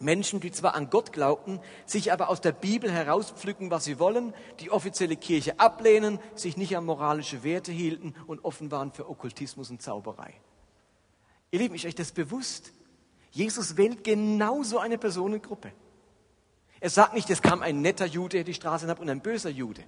[0.01, 4.33] Menschen, die zwar an Gott glaubten, sich aber aus der Bibel herauspflücken, was sie wollen,
[4.59, 9.69] die offizielle Kirche ablehnen, sich nicht an moralische Werte hielten und offen waren für Okkultismus
[9.69, 10.33] und Zauberei.
[11.51, 12.71] Ihr Lieben, ist euch das bewusst?
[13.31, 15.71] Jesus wählt genau so eine Personengruppe.
[16.79, 19.49] Er sagt nicht, es kam ein netter Jude, der die Straße hinab und ein böser
[19.49, 19.83] Jude,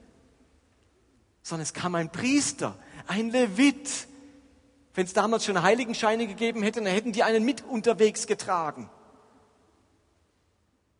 [1.41, 4.08] sondern es kam ein Priester, ein Levit.
[4.93, 8.89] Wenn es damals schon Heiligenscheine gegeben hätte, dann hätten die einen mit unterwegs getragen.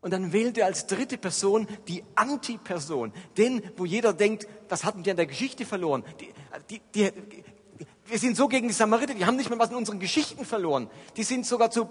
[0.04, 5.02] Und dann wählt er als dritte Person die Antiperson, den, wo jeder denkt, was hatten
[5.02, 6.04] die an der Geschichte verloren?
[6.20, 6.34] Die,
[6.70, 7.12] die, die,
[8.06, 10.90] wir sind so gegen die Samariter, die haben nicht mal was in unseren Geschichten verloren.
[11.16, 11.90] Die sind sogar zu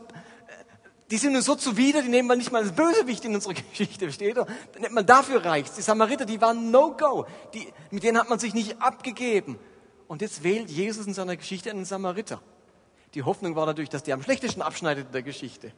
[1.11, 4.07] die sind uns so zuwider, die nehmen wir nicht mal als Bösewicht in unsere Geschichte,
[4.07, 4.46] versteht ihr?
[4.46, 5.77] Dann nennt man dafür reicht.
[5.77, 7.27] Die Samariter, die waren No-Go.
[7.90, 9.59] Mit denen hat man sich nicht abgegeben.
[10.09, 12.40] Und jetzt wählt Jesus in seiner Geschichte einen Samariter.
[13.12, 15.72] Die Hoffnung war natürlich, dass der am schlechtesten abschneidet in der Geschichte.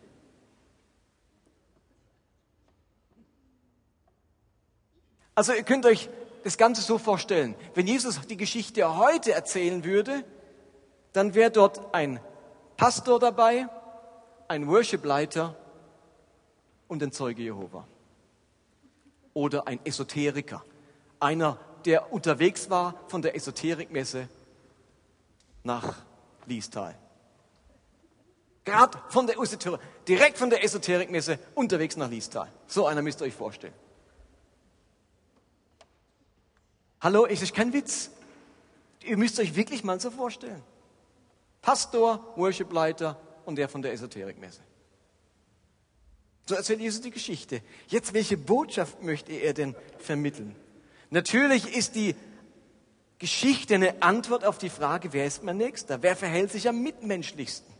[5.34, 6.08] Also ihr könnt euch
[6.44, 7.54] das Ganze so vorstellen.
[7.74, 10.24] Wenn Jesus die Geschichte heute erzählen würde,
[11.12, 12.20] dann wäre dort ein
[12.76, 13.68] Pastor dabei,
[14.48, 15.56] ein Worship-Leiter
[16.88, 17.86] und ein Zeuge Jehova.
[19.32, 20.62] Oder ein Esoteriker.
[21.18, 24.28] Einer, der unterwegs war von der Esoterikmesse
[25.62, 25.96] nach
[26.46, 26.94] Liestal.
[28.64, 32.50] Gerade von der Esoterik, direkt von der Esoterikmesse unterwegs nach Liestal.
[32.66, 33.74] So einer müsst ihr euch vorstellen.
[37.04, 38.10] Hallo, es ist kein Witz.
[39.04, 40.62] Ihr müsst euch wirklich mal so vorstellen.
[41.60, 44.62] Pastor, Worship-Leiter, und der von der Esoterikmesse.
[46.46, 47.60] So erzählt Jesus die Geschichte.
[47.88, 50.56] Jetzt, welche Botschaft möchte er denn vermitteln?
[51.10, 52.16] Natürlich ist die
[53.18, 56.02] Geschichte eine Antwort auf die Frage, wer ist mein Nächster?
[56.02, 57.70] Wer verhält sich am mitmenschlichsten?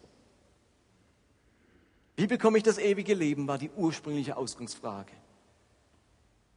[2.16, 5.12] Wie bekomme ich das ewige Leben, war die ursprüngliche Ausgangsfrage.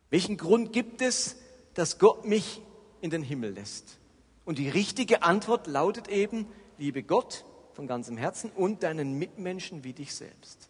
[0.09, 1.37] Welchen Grund gibt es,
[1.77, 2.59] dass Gott mich
[3.01, 3.99] in den Himmel lässt?
[4.45, 6.47] Und die richtige Antwort lautet eben,
[6.79, 10.69] liebe Gott von ganzem Herzen und deinen Mitmenschen wie dich selbst.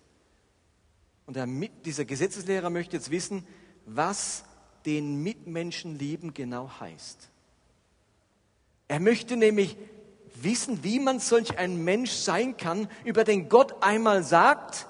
[1.26, 1.38] Und
[1.86, 3.48] dieser Gesetzeslehrer möchte jetzt wissen,
[3.86, 4.44] was
[4.86, 7.30] den Mitmenschen lieben genau heißt.
[8.90, 9.78] Er möchte nämlich
[10.36, 14.88] wissen, wie man solch ein Mensch sein kann, über den Gott einmal sagt,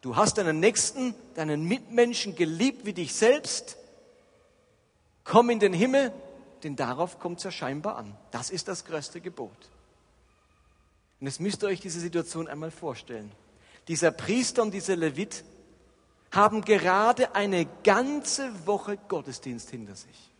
[0.00, 3.77] du hast deinen Nächsten, deinen Mitmenschen geliebt wie dich selbst,
[5.28, 6.12] komm in den Himmel,
[6.62, 8.16] denn darauf kommt es ja scheinbar an.
[8.30, 9.50] Das ist das größte Gebot.
[11.20, 13.30] Und jetzt müsst ihr euch diese Situation einmal vorstellen.
[13.86, 15.44] Dieser Priester und dieser Levit
[16.30, 20.30] haben gerade eine ganze Woche Gottesdienst hinter sich.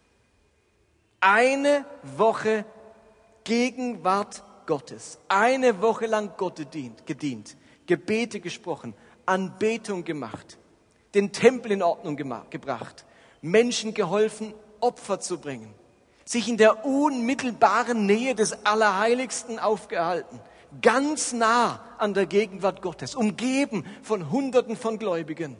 [1.20, 1.84] Eine
[2.16, 2.64] Woche
[3.44, 5.18] Gegenwart Gottes.
[5.28, 7.56] Eine Woche lang Gott gedient, gedient
[7.88, 8.94] Gebete gesprochen,
[9.26, 10.58] Anbetung gemacht,
[11.14, 13.04] den Tempel in Ordnung gemacht, gebracht,
[13.40, 15.74] Menschen geholfen, Opfer zu bringen.
[16.24, 20.40] sich in der unmittelbaren Nähe des Allerheiligsten aufgehalten,
[20.82, 25.56] ganz nah an der Gegenwart Gottes, umgeben von Hunderten von Gläubigen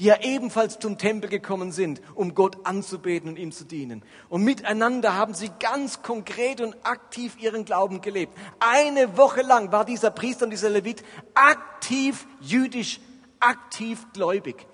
[0.00, 4.02] die ja ebenfalls zum Tempel gekommen sind, um Gott anzubeten und ihm zu dienen.
[4.30, 8.32] Und miteinander haben sie ganz konkret und aktiv ihren Glauben gelebt.
[8.60, 12.98] Eine Woche lang war dieser Priester und dieser Levit aktiv jüdisch,
[13.40, 14.66] aktiv gläubig.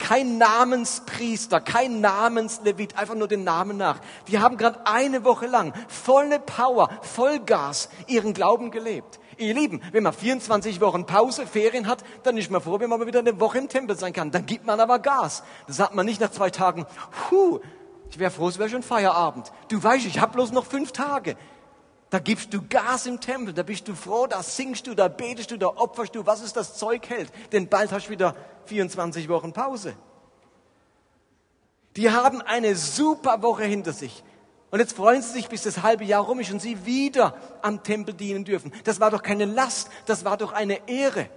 [0.00, 4.00] Kein Namenspriester, kein Namenslevit, einfach nur den Namen nach.
[4.26, 9.20] Die haben gerade eine Woche lang volle Power, Vollgas ihren Glauben gelebt.
[9.36, 12.98] Ihr Lieben, wenn man 24 Wochen Pause, Ferien hat, dann ist man froh, wenn man
[12.98, 14.30] mal wieder eine Woche im Tempel sein kann.
[14.30, 15.42] Dann gibt man aber Gas.
[15.66, 16.86] Das sagt man nicht nach zwei Tagen,
[17.28, 17.60] puh,
[18.10, 19.52] ich wäre froh, es wäre schon Feierabend.
[19.68, 21.36] Du weißt, ich habe bloß noch fünf Tage.
[22.10, 25.52] Da gibst du Gas im Tempel, da bist du froh, da singst du, da betest
[25.52, 27.30] du, da opferst du, was es das Zeug hält.
[27.52, 28.34] Denn bald hast du wieder
[28.66, 29.94] 24 Wochen Pause.
[31.96, 34.24] Die haben eine super Woche hinter sich.
[34.72, 37.82] Und jetzt freuen sie sich, bis das halbe Jahr rum ist und sie wieder am
[37.82, 38.72] Tempel dienen dürfen.
[38.84, 41.28] Das war doch keine Last, das war doch eine Ehre.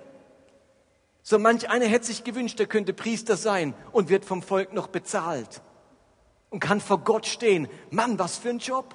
[1.21, 4.87] So manch einer hätte sich gewünscht, er könnte Priester sein und wird vom Volk noch
[4.87, 5.61] bezahlt
[6.49, 7.67] und kann vor Gott stehen.
[7.89, 8.93] Mann, was für ein Job.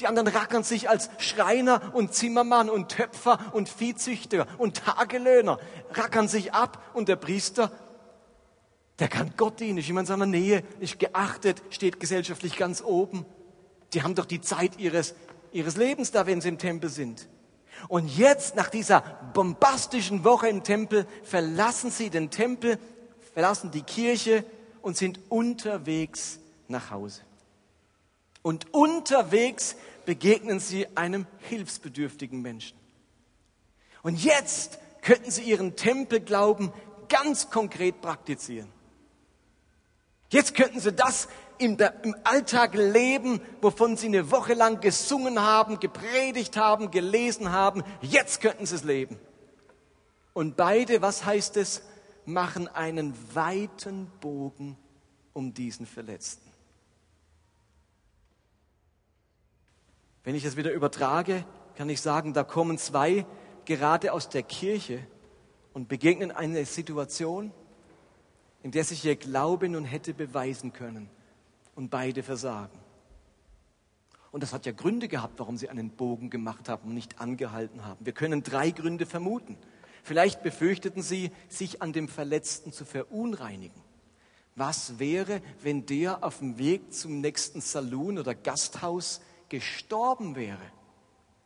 [0.00, 5.58] Die anderen rackern sich als Schreiner und Zimmermann und Töpfer und Viehzüchter und Tagelöhner,
[5.92, 7.70] rackern sich ab und der Priester,
[8.98, 13.26] der kann Gott dienen, ist immer in seiner Nähe, ist geachtet, steht gesellschaftlich ganz oben.
[13.92, 15.14] Die haben doch die Zeit ihres,
[15.52, 17.28] ihres Lebens da, wenn sie im Tempel sind.
[17.88, 19.00] Und jetzt, nach dieser
[19.34, 22.78] bombastischen Woche im Tempel, verlassen sie den Tempel,
[23.32, 24.44] verlassen die Kirche
[24.80, 27.22] und sind unterwegs nach Hause.
[28.44, 32.76] Und unterwegs begegnen sie einem hilfsbedürftigen Menschen.
[34.02, 36.70] Und jetzt könnten sie ihren Tempelglauben
[37.08, 38.68] ganz konkret praktizieren.
[40.28, 45.80] Jetzt könnten sie das im, im Alltag leben, wovon sie eine Woche lang gesungen haben,
[45.80, 47.82] gepredigt haben, gelesen haben.
[48.02, 49.18] Jetzt könnten sie es leben.
[50.34, 51.80] Und beide, was heißt es,
[52.26, 54.76] machen einen weiten Bogen
[55.32, 56.53] um diesen Verletzten.
[60.24, 61.44] Wenn ich das wieder übertrage,
[61.76, 63.26] kann ich sagen, da kommen zwei
[63.66, 65.06] gerade aus der Kirche
[65.74, 67.52] und begegnen eine Situation,
[68.62, 71.10] in der sich ihr Glaube nun hätte beweisen können
[71.74, 72.78] und beide versagen.
[74.32, 77.84] Und das hat ja Gründe gehabt, warum sie einen Bogen gemacht haben und nicht angehalten
[77.84, 78.04] haben.
[78.04, 79.58] Wir können drei Gründe vermuten.
[80.02, 83.80] Vielleicht befürchteten sie, sich an dem Verletzten zu verunreinigen.
[84.56, 90.58] Was wäre, wenn der auf dem Weg zum nächsten Saloon oder Gasthaus gestorben wäre?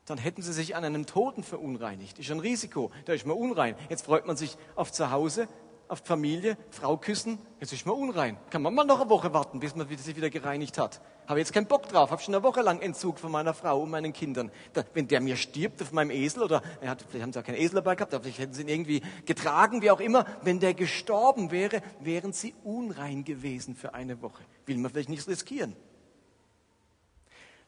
[0.07, 2.19] Dann hätten sie sich an einem Toten verunreinigt.
[2.19, 3.75] Ist ein Risiko, da ist man unrein.
[3.91, 5.49] Jetzt freut man sich auf zu Hause,
[5.89, 8.37] auf Familie, Frau küssen, jetzt ist man unrein.
[8.51, 11.01] Kann man mal noch eine Woche warten, bis man sich wieder gereinigt hat.
[11.27, 13.91] Habe jetzt keinen Bock drauf, habe schon eine Woche lang Entzug von meiner Frau und
[13.91, 14.51] meinen Kindern.
[14.73, 17.45] Da, wenn der mir stirbt auf meinem Esel oder er hat, vielleicht haben sie auch
[17.45, 20.25] keinen Esel dabei gehabt, aber vielleicht hätten sie ihn irgendwie getragen, wie auch immer.
[20.43, 24.43] Wenn der gestorben wäre, wären sie unrein gewesen für eine Woche.
[24.67, 25.75] Will man vielleicht nicht riskieren.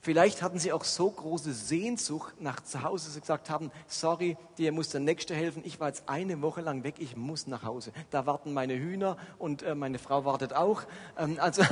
[0.02, 4.38] Vielleicht hatten sie auch so große Sehnsucht nach zu Hause, dass sie gesagt haben, sorry,
[4.56, 5.62] dir muss der Nächste helfen.
[5.64, 7.92] Ich war jetzt eine Woche lang weg, ich muss nach Hause.
[8.08, 10.84] Da warten meine Hühner und äh, meine Frau wartet auch.
[11.18, 11.62] Ähm, also,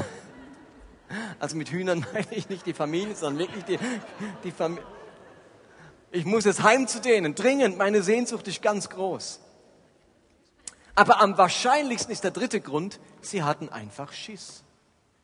[1.38, 3.78] also mit Hühnern meine ich nicht die Familie, sondern wirklich die,
[4.44, 4.84] die Familie.
[6.10, 7.78] Ich muss jetzt heim zu denen, dringend.
[7.78, 9.40] Meine Sehnsucht ist ganz groß.
[10.94, 14.64] Aber am wahrscheinlichsten ist der dritte Grund, sie hatten einfach Schiss.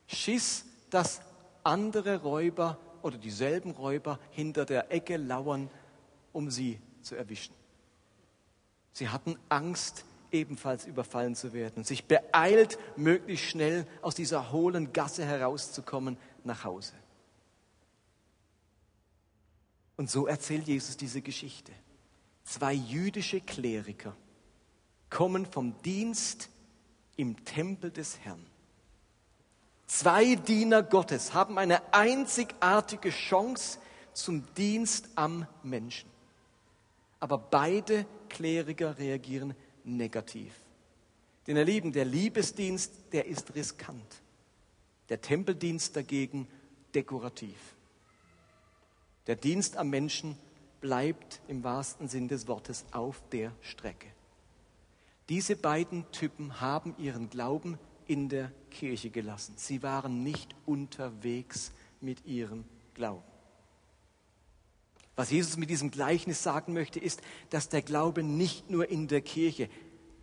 [0.06, 1.20] Schiss, dass
[1.64, 5.68] andere Räuber oder dieselben Räuber hinter der Ecke lauern,
[6.32, 7.54] um sie zu erwischen.
[8.92, 14.92] Sie hatten Angst, ebenfalls überfallen zu werden und sich beeilt, möglichst schnell aus dieser hohlen
[14.92, 16.94] Gasse herauszukommen nach Hause.
[19.96, 21.72] Und so erzählt Jesus diese Geschichte.
[22.42, 24.16] Zwei jüdische Kleriker
[25.10, 26.48] kommen vom Dienst
[27.16, 28.44] im Tempel des Herrn
[29.86, 33.78] Zwei Diener Gottes haben eine einzigartige Chance
[34.12, 36.08] zum Dienst am Menschen.
[37.20, 40.54] Aber beide Kleriker reagieren negativ.
[41.46, 44.22] Denn ihr Lieben, der Liebesdienst, der ist riskant.
[45.08, 46.48] Der Tempeldienst dagegen
[46.94, 47.58] dekorativ.
[49.26, 50.38] Der Dienst am Menschen
[50.80, 54.08] bleibt im wahrsten Sinn des Wortes auf der Strecke.
[55.28, 59.54] Diese beiden Typen haben ihren Glauben in der Kirche gelassen.
[59.56, 63.22] Sie waren nicht unterwegs mit ihrem Glauben.
[65.16, 69.20] Was Jesus mit diesem Gleichnis sagen möchte, ist, dass der Glaube nicht nur in der
[69.20, 69.68] Kirche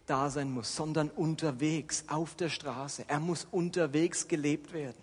[0.05, 3.05] da sein muss, sondern unterwegs, auf der Straße.
[3.07, 5.01] Er muss unterwegs gelebt werden.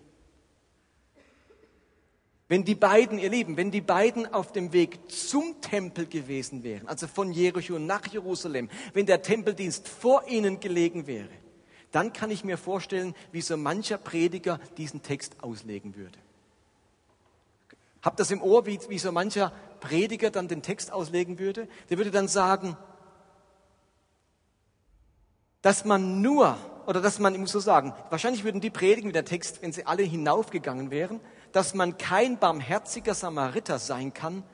[2.48, 6.88] Wenn die beiden, ihr Lieben, wenn die beiden auf dem Weg zum Tempel gewesen wären,
[6.88, 11.28] also von Jericho nach Jerusalem, wenn der Tempeldienst vor ihnen gelegen wäre,
[11.92, 16.18] dann kann ich mir vorstellen, wie so mancher Prediger diesen Text auslegen würde.
[18.02, 21.68] Habt das im Ohr, wie, wie so mancher Prediger dann den Text auslegen würde?
[21.90, 22.76] Der würde dann sagen,
[25.62, 29.12] dass man nur, oder dass man, ich muss so sagen, wahrscheinlich würden die predigen wie
[29.12, 31.20] der Text, wenn sie alle hinaufgegangen wären,
[31.52, 34.44] dass man kein barmherziger Samariter sein kann,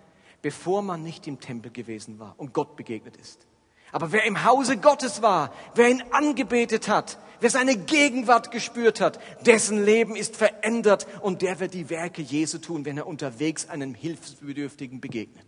[0.41, 3.47] bevor man nicht im Tempel gewesen war und Gott begegnet ist.
[3.95, 9.21] Aber wer im Hause Gottes war, wer ihn angebetet hat, wer seine Gegenwart gespürt hat,
[9.47, 13.95] dessen Leben ist verändert und der wird die Werke Jesu tun, wenn er unterwegs einem
[13.95, 15.45] Hilfsbedürftigen begegnet.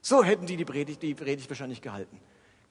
[0.00, 2.18] So hätten die die Predigt, die Predigt wahrscheinlich gehalten.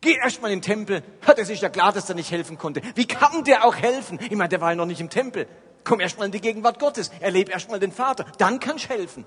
[0.02, 1.04] Geh erst mal in den Tempel.
[1.22, 2.82] Hat er sich ja klar, dass er nicht helfen konnte.
[2.96, 4.18] Wie kann der auch helfen?
[4.24, 5.46] Ich meine, der war ja noch nicht im Tempel.
[5.84, 7.12] Komm erst mal in die Gegenwart Gottes.
[7.20, 8.26] Erleb erst mal den Vater.
[8.40, 9.24] Dann kannst du helfen.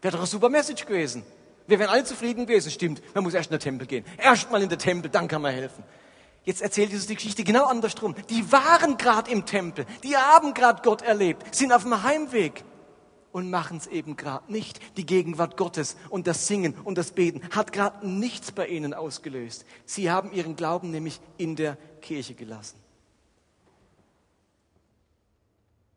[0.00, 1.24] Wäre doch eine super Message gewesen.
[1.66, 2.70] Wir wären alle zufrieden gewesen.
[2.70, 4.04] Stimmt, man muss erst in den Tempel gehen.
[4.18, 5.84] Erst mal in den Tempel, dann kann man helfen.
[6.44, 8.14] Jetzt erzählt Jesus die Geschichte genau andersrum.
[8.30, 9.84] Die waren gerade im Tempel.
[10.04, 11.54] Die haben gerade Gott erlebt.
[11.54, 12.62] Sind auf dem Heimweg
[13.32, 14.78] und machen es eben gerade nicht.
[14.96, 19.66] Die Gegenwart Gottes und das Singen und das Beten hat gerade nichts bei ihnen ausgelöst.
[19.84, 22.78] Sie haben ihren Glauben nämlich in der Kirche gelassen.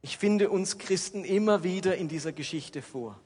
[0.01, 3.20] Ich finde uns Christen immer wieder in dieser Geschichte vor.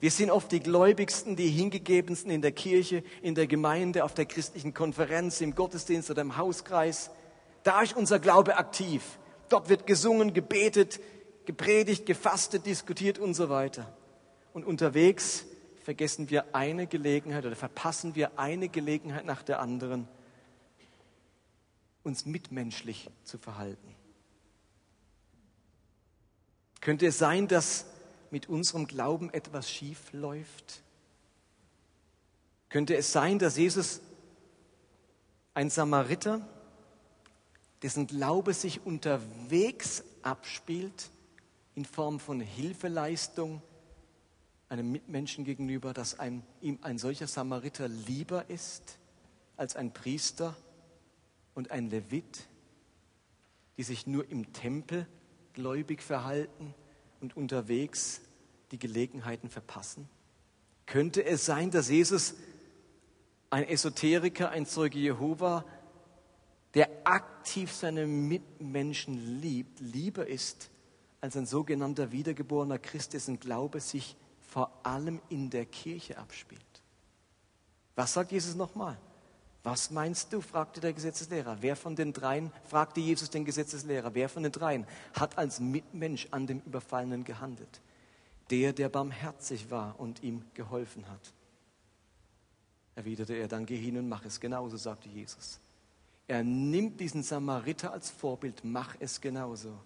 [0.00, 4.26] Wir sind oft die Gläubigsten, die Hingegebensten in der Kirche, in der Gemeinde, auf der
[4.26, 7.10] christlichen Konferenz, im Gottesdienst oder im Hauskreis.
[7.64, 9.18] Da ist unser Glaube aktiv.
[9.48, 11.00] Dort wird gesungen, gebetet,
[11.46, 13.92] gepredigt, gefastet, diskutiert und so weiter.
[14.52, 15.46] Und unterwegs
[15.82, 20.06] vergessen wir eine Gelegenheit oder verpassen wir eine Gelegenheit nach der anderen,
[22.04, 23.94] uns mitmenschlich zu verhalten.
[26.80, 27.86] Könnte es sein, dass
[28.32, 30.82] mit unserem Glauben etwas schief läuft?
[32.68, 34.00] Könnte es sein, dass Jesus
[35.54, 36.46] ein Samariter,
[37.82, 41.10] dessen Glaube sich unterwegs abspielt,
[41.74, 43.62] in Form von Hilfeleistung
[44.68, 48.98] einem Mitmenschen gegenüber, dass ein, ihm ein solcher Samariter lieber ist
[49.56, 50.56] als ein Priester
[51.54, 52.46] und ein Levit,
[53.76, 55.06] die sich nur im Tempel
[55.54, 56.74] gläubig verhalten
[57.20, 58.20] und unterwegs
[58.70, 60.08] die Gelegenheiten verpassen?
[60.86, 62.34] Könnte es sein, dass Jesus
[63.50, 65.64] ein Esoteriker, ein Zeuge Jehova,
[66.74, 70.70] der aktiv seine Mitmenschen liebt, lieber ist
[71.20, 76.62] als ein sogenannter wiedergeborener Christ, dessen Glaube sich vor allem in der Kirche abspielt.
[77.96, 78.96] Was sagt Jesus nochmal?
[79.70, 80.40] Was meinst du?
[80.40, 81.58] fragte der Gesetzeslehrer.
[81.60, 86.26] Wer von den dreien, fragte Jesus den Gesetzeslehrer, wer von den dreien hat als Mitmensch
[86.30, 87.82] an dem Überfallenen gehandelt?
[88.48, 91.20] Der, der barmherzig war und ihm geholfen hat.
[92.94, 95.60] Erwiderte er, dann geh hin und mach es genauso, sagte Jesus.
[96.28, 99.78] Er nimmt diesen Samariter als Vorbild, mach es genauso.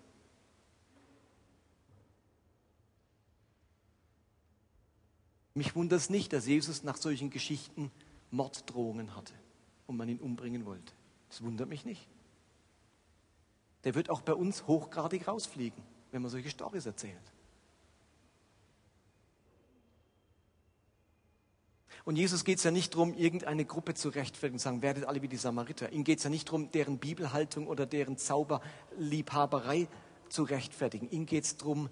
[5.55, 7.91] Mich wundert es nicht, dass Jesus nach solchen Geschichten
[8.30, 9.35] Morddrohungen hatte
[9.87, 10.93] und man ihn umbringen wollte.
[11.28, 12.09] Das wundert mich nicht.
[13.85, 17.33] Der wird auch bei uns hochgradig rausfliegen, wenn man solche Storys erzählt.
[22.05, 25.22] Und Jesus geht es ja nicht darum, irgendeine Gruppe zu rechtfertigen und sagen, werdet alle
[25.22, 25.93] wie die Samariter.
[25.93, 29.87] Ihm geht es ja nicht darum, deren Bibelhaltung oder deren Zauberliebhaberei
[30.28, 31.09] zu rechtfertigen.
[31.11, 31.89] Ihm geht es darum,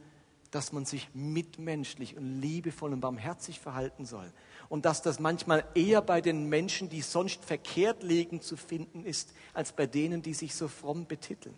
[0.51, 4.33] dass man sich mitmenschlich und liebevoll und barmherzig verhalten soll.
[4.71, 9.35] Und dass das manchmal eher bei den Menschen, die sonst verkehrt liegen, zu finden ist,
[9.53, 11.57] als bei denen, die sich so fromm betiteln.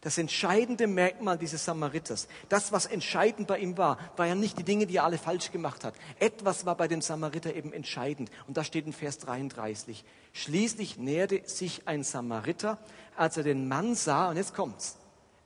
[0.00, 4.64] Das entscheidende Merkmal dieses Samariters, das, was entscheidend bei ihm war, war ja nicht die
[4.64, 5.94] Dinge, die er alle falsch gemacht hat.
[6.18, 8.30] Etwas war bei dem Samariter eben entscheidend.
[8.46, 10.02] Und da steht in Vers 33.
[10.32, 12.78] Schließlich näherte sich ein Samariter,
[13.14, 14.96] als er den Mann sah, und jetzt kommt's,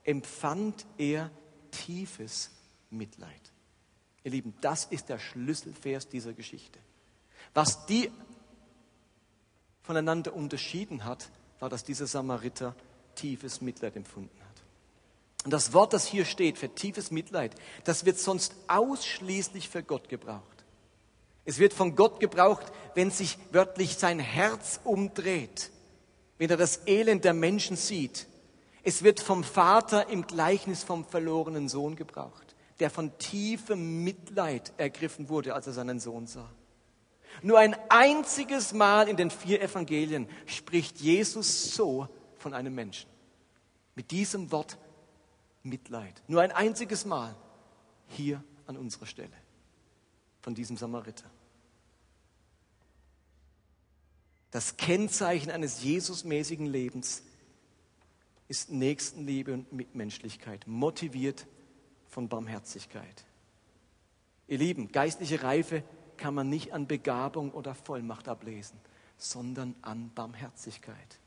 [0.05, 1.31] empfand er
[1.71, 2.51] tiefes
[2.89, 3.51] Mitleid.
[4.25, 6.79] Ihr Lieben, das ist der Schlüsselvers dieser Geschichte.
[7.53, 8.11] Was die
[9.81, 12.75] voneinander unterschieden hat, war, dass dieser Samariter
[13.15, 15.45] tiefes Mitleid empfunden hat.
[15.45, 17.55] Und das Wort, das hier steht für tiefes Mitleid,
[17.85, 20.65] das wird sonst ausschließlich für Gott gebraucht.
[21.45, 25.71] Es wird von Gott gebraucht, wenn sich wörtlich sein Herz umdreht,
[26.39, 28.27] wenn er das Elend der Menschen sieht
[28.87, 32.44] es wird vom Vater im Gleichnis vom verlorenen Sohn gebraucht,
[32.79, 36.49] der von tiefem Mitleid ergriffen wurde, als er seinen Sohn sah.
[37.41, 42.07] Nur ein einziges Mal in den vier Evangelien spricht Jesus so
[42.37, 43.09] von einem Menschen.
[43.95, 44.77] Mit diesem Wort
[45.63, 46.21] Mitleid.
[46.27, 47.35] Nur ein einziges Mal
[48.07, 49.33] hier an unserer Stelle.
[50.45, 51.27] von diesem Samariter.
[54.51, 57.23] Das Kennzeichen eines Jesusmäßigen Lebens
[58.47, 61.47] ist Nächstenliebe und Mitmenschlichkeit, motiviert
[62.15, 63.25] von Barmherzigkeit.
[64.47, 65.83] Ihr Lieben, geistliche Reife
[66.15, 68.79] kann man nicht an Begabung oder Vollmacht ablesen,
[69.17, 71.19] sondern an Barmherzigkeit.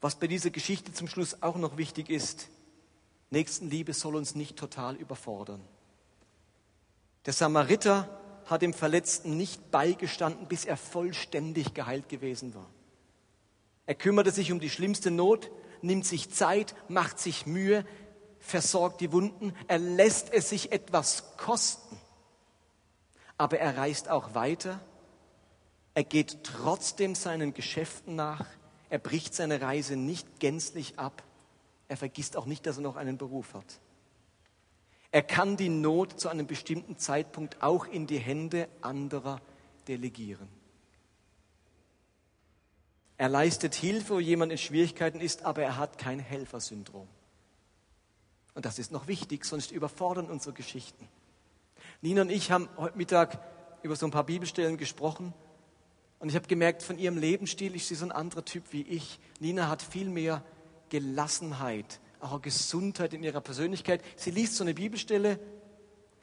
[0.00, 2.48] Was bei dieser Geschichte zum Schluss auch noch wichtig ist,
[3.30, 5.60] Nächstenliebe soll uns nicht total überfordern.
[7.26, 12.70] Der Samariter hat dem Verletzten nicht beigestanden, bis er vollständig geheilt gewesen war.
[13.86, 15.50] Er kümmerte sich um die schlimmste Not,
[15.82, 17.84] nimmt sich Zeit, macht sich Mühe,
[18.38, 21.98] versorgt die Wunden, er lässt es sich etwas kosten.
[23.36, 24.80] Aber er reist auch weiter,
[25.94, 28.46] er geht trotzdem seinen Geschäften nach,
[28.88, 31.22] er bricht seine Reise nicht gänzlich ab,
[31.88, 33.80] er vergisst auch nicht, dass er noch einen Beruf hat.
[35.12, 39.40] Er kann die Not zu einem bestimmten Zeitpunkt auch in die Hände anderer
[39.88, 40.48] delegieren.
[43.20, 47.06] Er leistet Hilfe, wo jemand in Schwierigkeiten ist, aber er hat kein Helfersyndrom.
[48.54, 51.06] Und das ist noch wichtig, sonst überfordern unsere Geschichten.
[52.00, 53.38] Nina und ich haben heute Mittag
[53.82, 55.34] über so ein paar Bibelstellen gesprochen
[56.18, 59.20] und ich habe gemerkt, von ihrem Lebensstil ist sie so ein anderer Typ wie ich.
[59.38, 60.42] Nina hat viel mehr
[60.88, 64.02] Gelassenheit, auch Gesundheit in ihrer Persönlichkeit.
[64.16, 65.38] Sie liest so eine Bibelstelle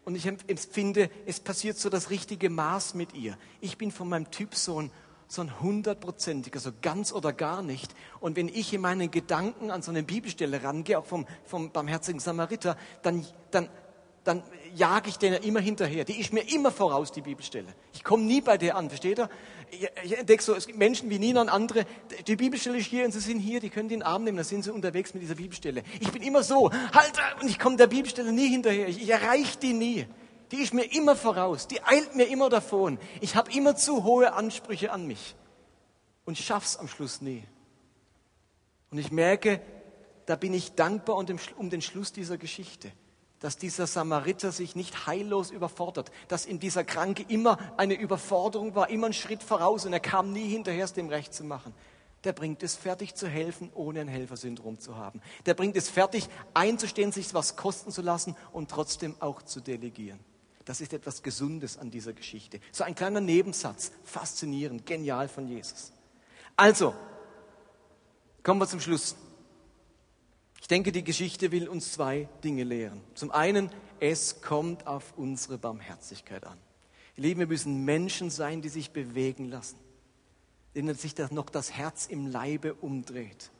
[0.04, 3.38] und ich empfinde, es passiert so das richtige Maß mit ihr.
[3.62, 4.92] Ich bin von meinem Typ so ein
[5.28, 7.94] so ein hundertprozentiger, so ganz oder gar nicht.
[8.20, 12.20] Und wenn ich in meinen Gedanken an so eine Bibelstelle rangehe, auch vom, vom barmherzigen
[12.20, 13.70] Samariter, dann, dann,
[14.24, 16.06] dann jage ich denen immer hinterher.
[16.06, 17.68] Die ist mir immer voraus, die Bibelstelle.
[17.94, 19.30] Ich komme nie bei der an, versteht ihr?
[20.04, 21.86] Ich entdecke so, es gibt Menschen wie Nina und andere,
[22.26, 24.64] die Bibelstelle ist hier und sie sind hier, die können den Arm nehmen, dann sind
[24.64, 25.84] sie unterwegs mit dieser Bibelstelle.
[26.00, 28.88] Ich bin immer so, halt, und ich komme der Bibelstelle nie hinterher.
[28.88, 30.08] Ich, ich erreiche die nie.
[30.52, 32.98] Die ist mir immer voraus, die eilt mir immer davon.
[33.22, 35.36] Ich habe immer zu hohe Ansprüche an mich
[36.26, 37.44] und schaff's am Schluss nie.
[38.92, 39.62] Und ich merke,
[40.26, 42.92] da bin ich dankbar um den Schluss dieser Geschichte,
[43.40, 48.90] dass dieser Samariter sich nicht heillos überfordert, dass in dieser Kranke immer eine Überforderung war,
[48.90, 51.74] immer ein Schritt voraus und er kam nie hinterher, es dem recht zu machen.
[52.24, 55.22] Der bringt es fertig zu helfen, ohne ein Helfersyndrom zu haben.
[55.46, 60.20] Der bringt es fertig, einzustehen, sich was kosten zu lassen und trotzdem auch zu delegieren.
[60.68, 62.60] Das ist etwas Gesundes an dieser Geschichte.
[62.74, 65.94] So ein kleiner Nebensatz, faszinierend, genial von Jesus.
[66.58, 66.94] Also,
[68.44, 69.16] kommen wir zum Schluss.
[70.60, 73.02] Ich denke, die Geschichte will uns zwei Dinge lehren.
[73.14, 76.58] Zum einen, es kommt auf unsere Barmherzigkeit an.
[77.16, 79.78] Ihr Lieben, wir müssen Menschen sein, die sich bewegen lassen,
[80.76, 83.52] denen sich das noch das Herz im Leibe umdreht.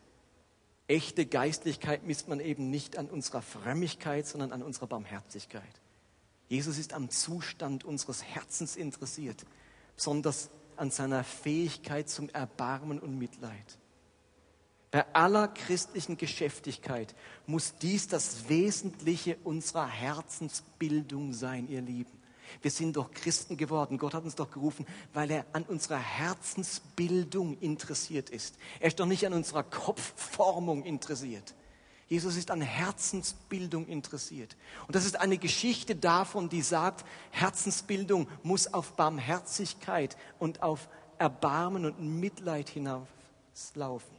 [0.90, 5.64] Echte Geistlichkeit misst man eben nicht an unserer Frömmigkeit, sondern an unserer Barmherzigkeit.
[6.48, 9.46] Jesus ist am Zustand unseres Herzens interessiert,
[9.96, 13.78] besonders an seiner Fähigkeit zum Erbarmen und Mitleid.
[14.92, 17.14] Bei aller christlichen Geschäftigkeit
[17.46, 22.18] muss dies das Wesentliche unserer Herzensbildung sein, ihr Lieben.
[22.62, 23.98] Wir sind doch Christen geworden.
[23.98, 28.56] Gott hat uns doch gerufen, weil er an unserer Herzensbildung interessiert ist.
[28.80, 31.54] Er ist doch nicht an unserer Kopfformung interessiert.
[32.08, 34.56] Jesus ist an Herzensbildung interessiert.
[34.88, 40.88] Und das ist eine Geschichte davon, die sagt, Herzensbildung muss auf Barmherzigkeit und auf
[41.18, 44.16] Erbarmen und Mitleid hinauslaufen.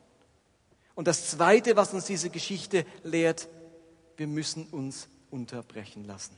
[0.95, 3.49] Und das Zweite, was uns diese Geschichte lehrt,
[4.19, 6.37] wir müssen uns unterbrechen lassen.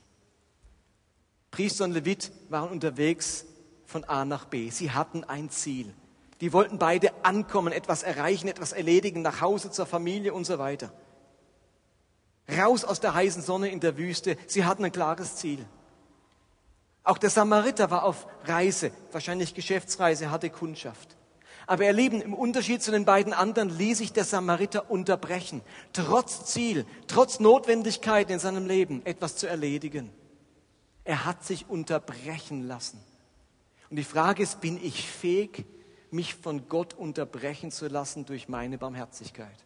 [1.50, 3.44] Priester und Levit waren unterwegs
[3.86, 4.70] von A nach B.
[4.70, 5.92] Sie hatten ein Ziel.
[6.40, 10.92] Die wollten beide ankommen, etwas erreichen, etwas erledigen, nach Hause zur Familie und so weiter
[12.58, 14.36] raus aus der heißen Sonne in der Wüste.
[14.46, 15.64] Sie hatten ein klares Ziel.
[17.02, 21.16] Auch der Samariter war auf Reise, wahrscheinlich Geschäftsreise, hatte Kundschaft.
[21.66, 26.44] Aber ihr Lieben, im Unterschied zu den beiden anderen ließ sich der Samariter unterbrechen, trotz
[26.46, 30.10] Ziel, trotz Notwendigkeit in seinem Leben etwas zu erledigen.
[31.04, 33.00] Er hat sich unterbrechen lassen.
[33.88, 35.64] Und die Frage ist, bin ich fähig,
[36.10, 39.64] mich von Gott unterbrechen zu lassen durch meine Barmherzigkeit?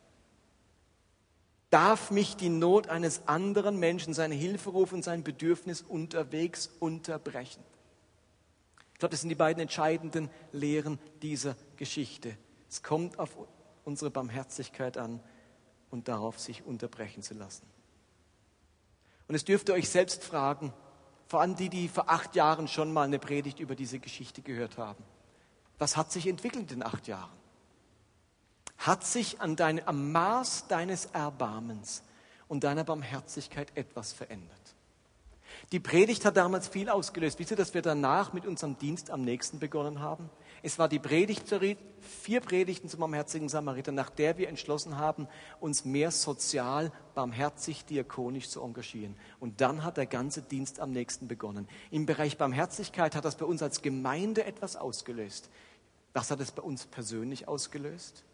[1.75, 7.65] Darf mich die Not eines anderen Menschen, seine Hilferuf und sein Bedürfnis unterwegs unterbrechen.
[8.93, 12.39] Ich glaube, das sind die beiden entscheidenden Lehren dieser Geschichte.
[12.71, 13.37] Es kommt auf
[13.85, 15.19] unsere Barmherzigkeit an
[15.91, 17.67] und darauf, sich unterbrechen zu lassen.
[19.27, 20.73] Und es dürft ihr euch selbst fragen,
[21.27, 24.79] vor allem die, die vor acht Jahren schon mal eine Predigt über diese Geschichte gehört
[24.79, 25.03] haben.
[25.81, 27.44] Was hat sich entwickelt in acht Jahren?
[28.87, 32.03] Hat sich an dein, am Maß deines Erbarmens
[32.49, 34.61] und deiner Barmherzigkeit etwas verändert.
[35.73, 37.39] Die Predigt hat damals viel ausgelöst.
[37.39, 40.29] Wisst ihr, dass wir danach mit unserem Dienst am nächsten begonnen haben?
[40.63, 41.45] Es war die Predigt,
[42.01, 45.29] vier Predigten zum barmherzigen Samariter, nach der wir entschlossen haben,
[45.61, 49.17] uns mehr sozial, barmherzig, diakonisch zu engagieren.
[49.41, 51.69] Und dann hat der ganze Dienst am nächsten begonnen.
[51.91, 55.49] Im Bereich Barmherzigkeit hat das bei uns als Gemeinde etwas ausgelöst.
[56.13, 58.25] Was hat es bei uns persönlich ausgelöst?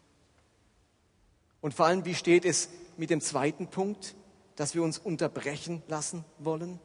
[1.61, 4.15] Und vor allem, wie steht es mit dem zweiten Punkt,
[4.55, 6.79] dass wir uns unterbrechen lassen wollen?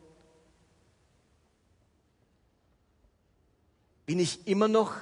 [4.04, 4.94] Bin ich immer noch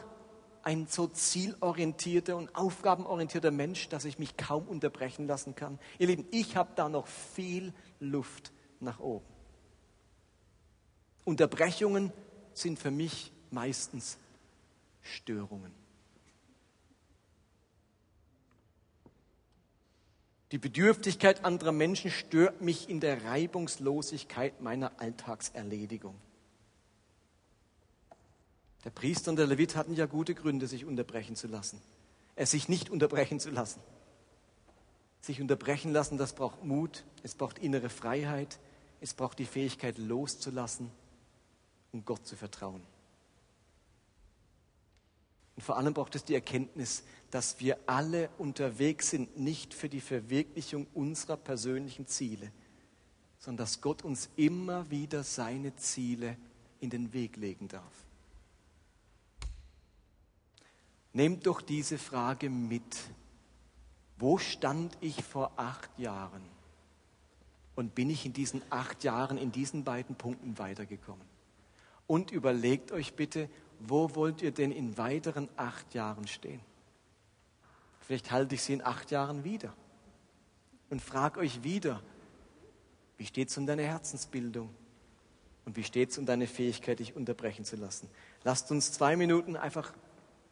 [0.62, 5.78] ein so zielorientierter und aufgabenorientierter Mensch, dass ich mich kaum unterbrechen lassen kann?
[5.98, 8.50] Ihr Lieben, ich habe da noch viel Luft
[8.80, 9.26] nach oben.
[11.24, 12.12] Unterbrechungen
[12.54, 14.18] sind für mich meistens
[15.02, 15.83] Störungen.
[20.54, 26.14] Die Bedürftigkeit anderer Menschen stört mich in der Reibungslosigkeit meiner Alltagserledigung.
[28.84, 31.82] Der Priester und der Levit hatten ja gute Gründe, sich unterbrechen zu lassen.
[32.36, 33.80] Er sich nicht unterbrechen zu lassen.
[35.20, 38.60] Sich unterbrechen lassen, das braucht Mut, es braucht innere Freiheit,
[39.00, 40.88] es braucht die Fähigkeit loszulassen
[41.90, 42.93] und Gott zu vertrauen.
[45.56, 50.00] Und vor allem braucht es die Erkenntnis, dass wir alle unterwegs sind, nicht für die
[50.00, 52.50] Verwirklichung unserer persönlichen Ziele,
[53.38, 56.36] sondern dass Gott uns immer wieder seine Ziele
[56.80, 57.92] in den Weg legen darf.
[61.12, 62.96] Nehmt doch diese Frage mit.
[64.18, 66.42] Wo stand ich vor acht Jahren?
[67.76, 71.26] Und bin ich in diesen acht Jahren in diesen beiden Punkten weitergekommen?
[72.06, 73.48] Und überlegt euch bitte,
[73.80, 76.60] wo wollt ihr denn in weiteren acht Jahren stehen?
[78.00, 79.72] Vielleicht halte ich sie in acht Jahren wieder
[80.90, 82.02] und frage euch wieder,
[83.16, 84.68] wie steht es um deine Herzensbildung?
[85.64, 88.10] Und wie steht es um deine Fähigkeit, dich unterbrechen zu lassen?
[88.42, 89.94] Lasst uns zwei Minuten einfach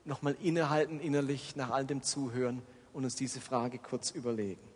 [0.05, 2.63] nochmal innehalten innerlich nach all dem Zuhören
[2.93, 4.72] und uns diese Frage kurz überlegen.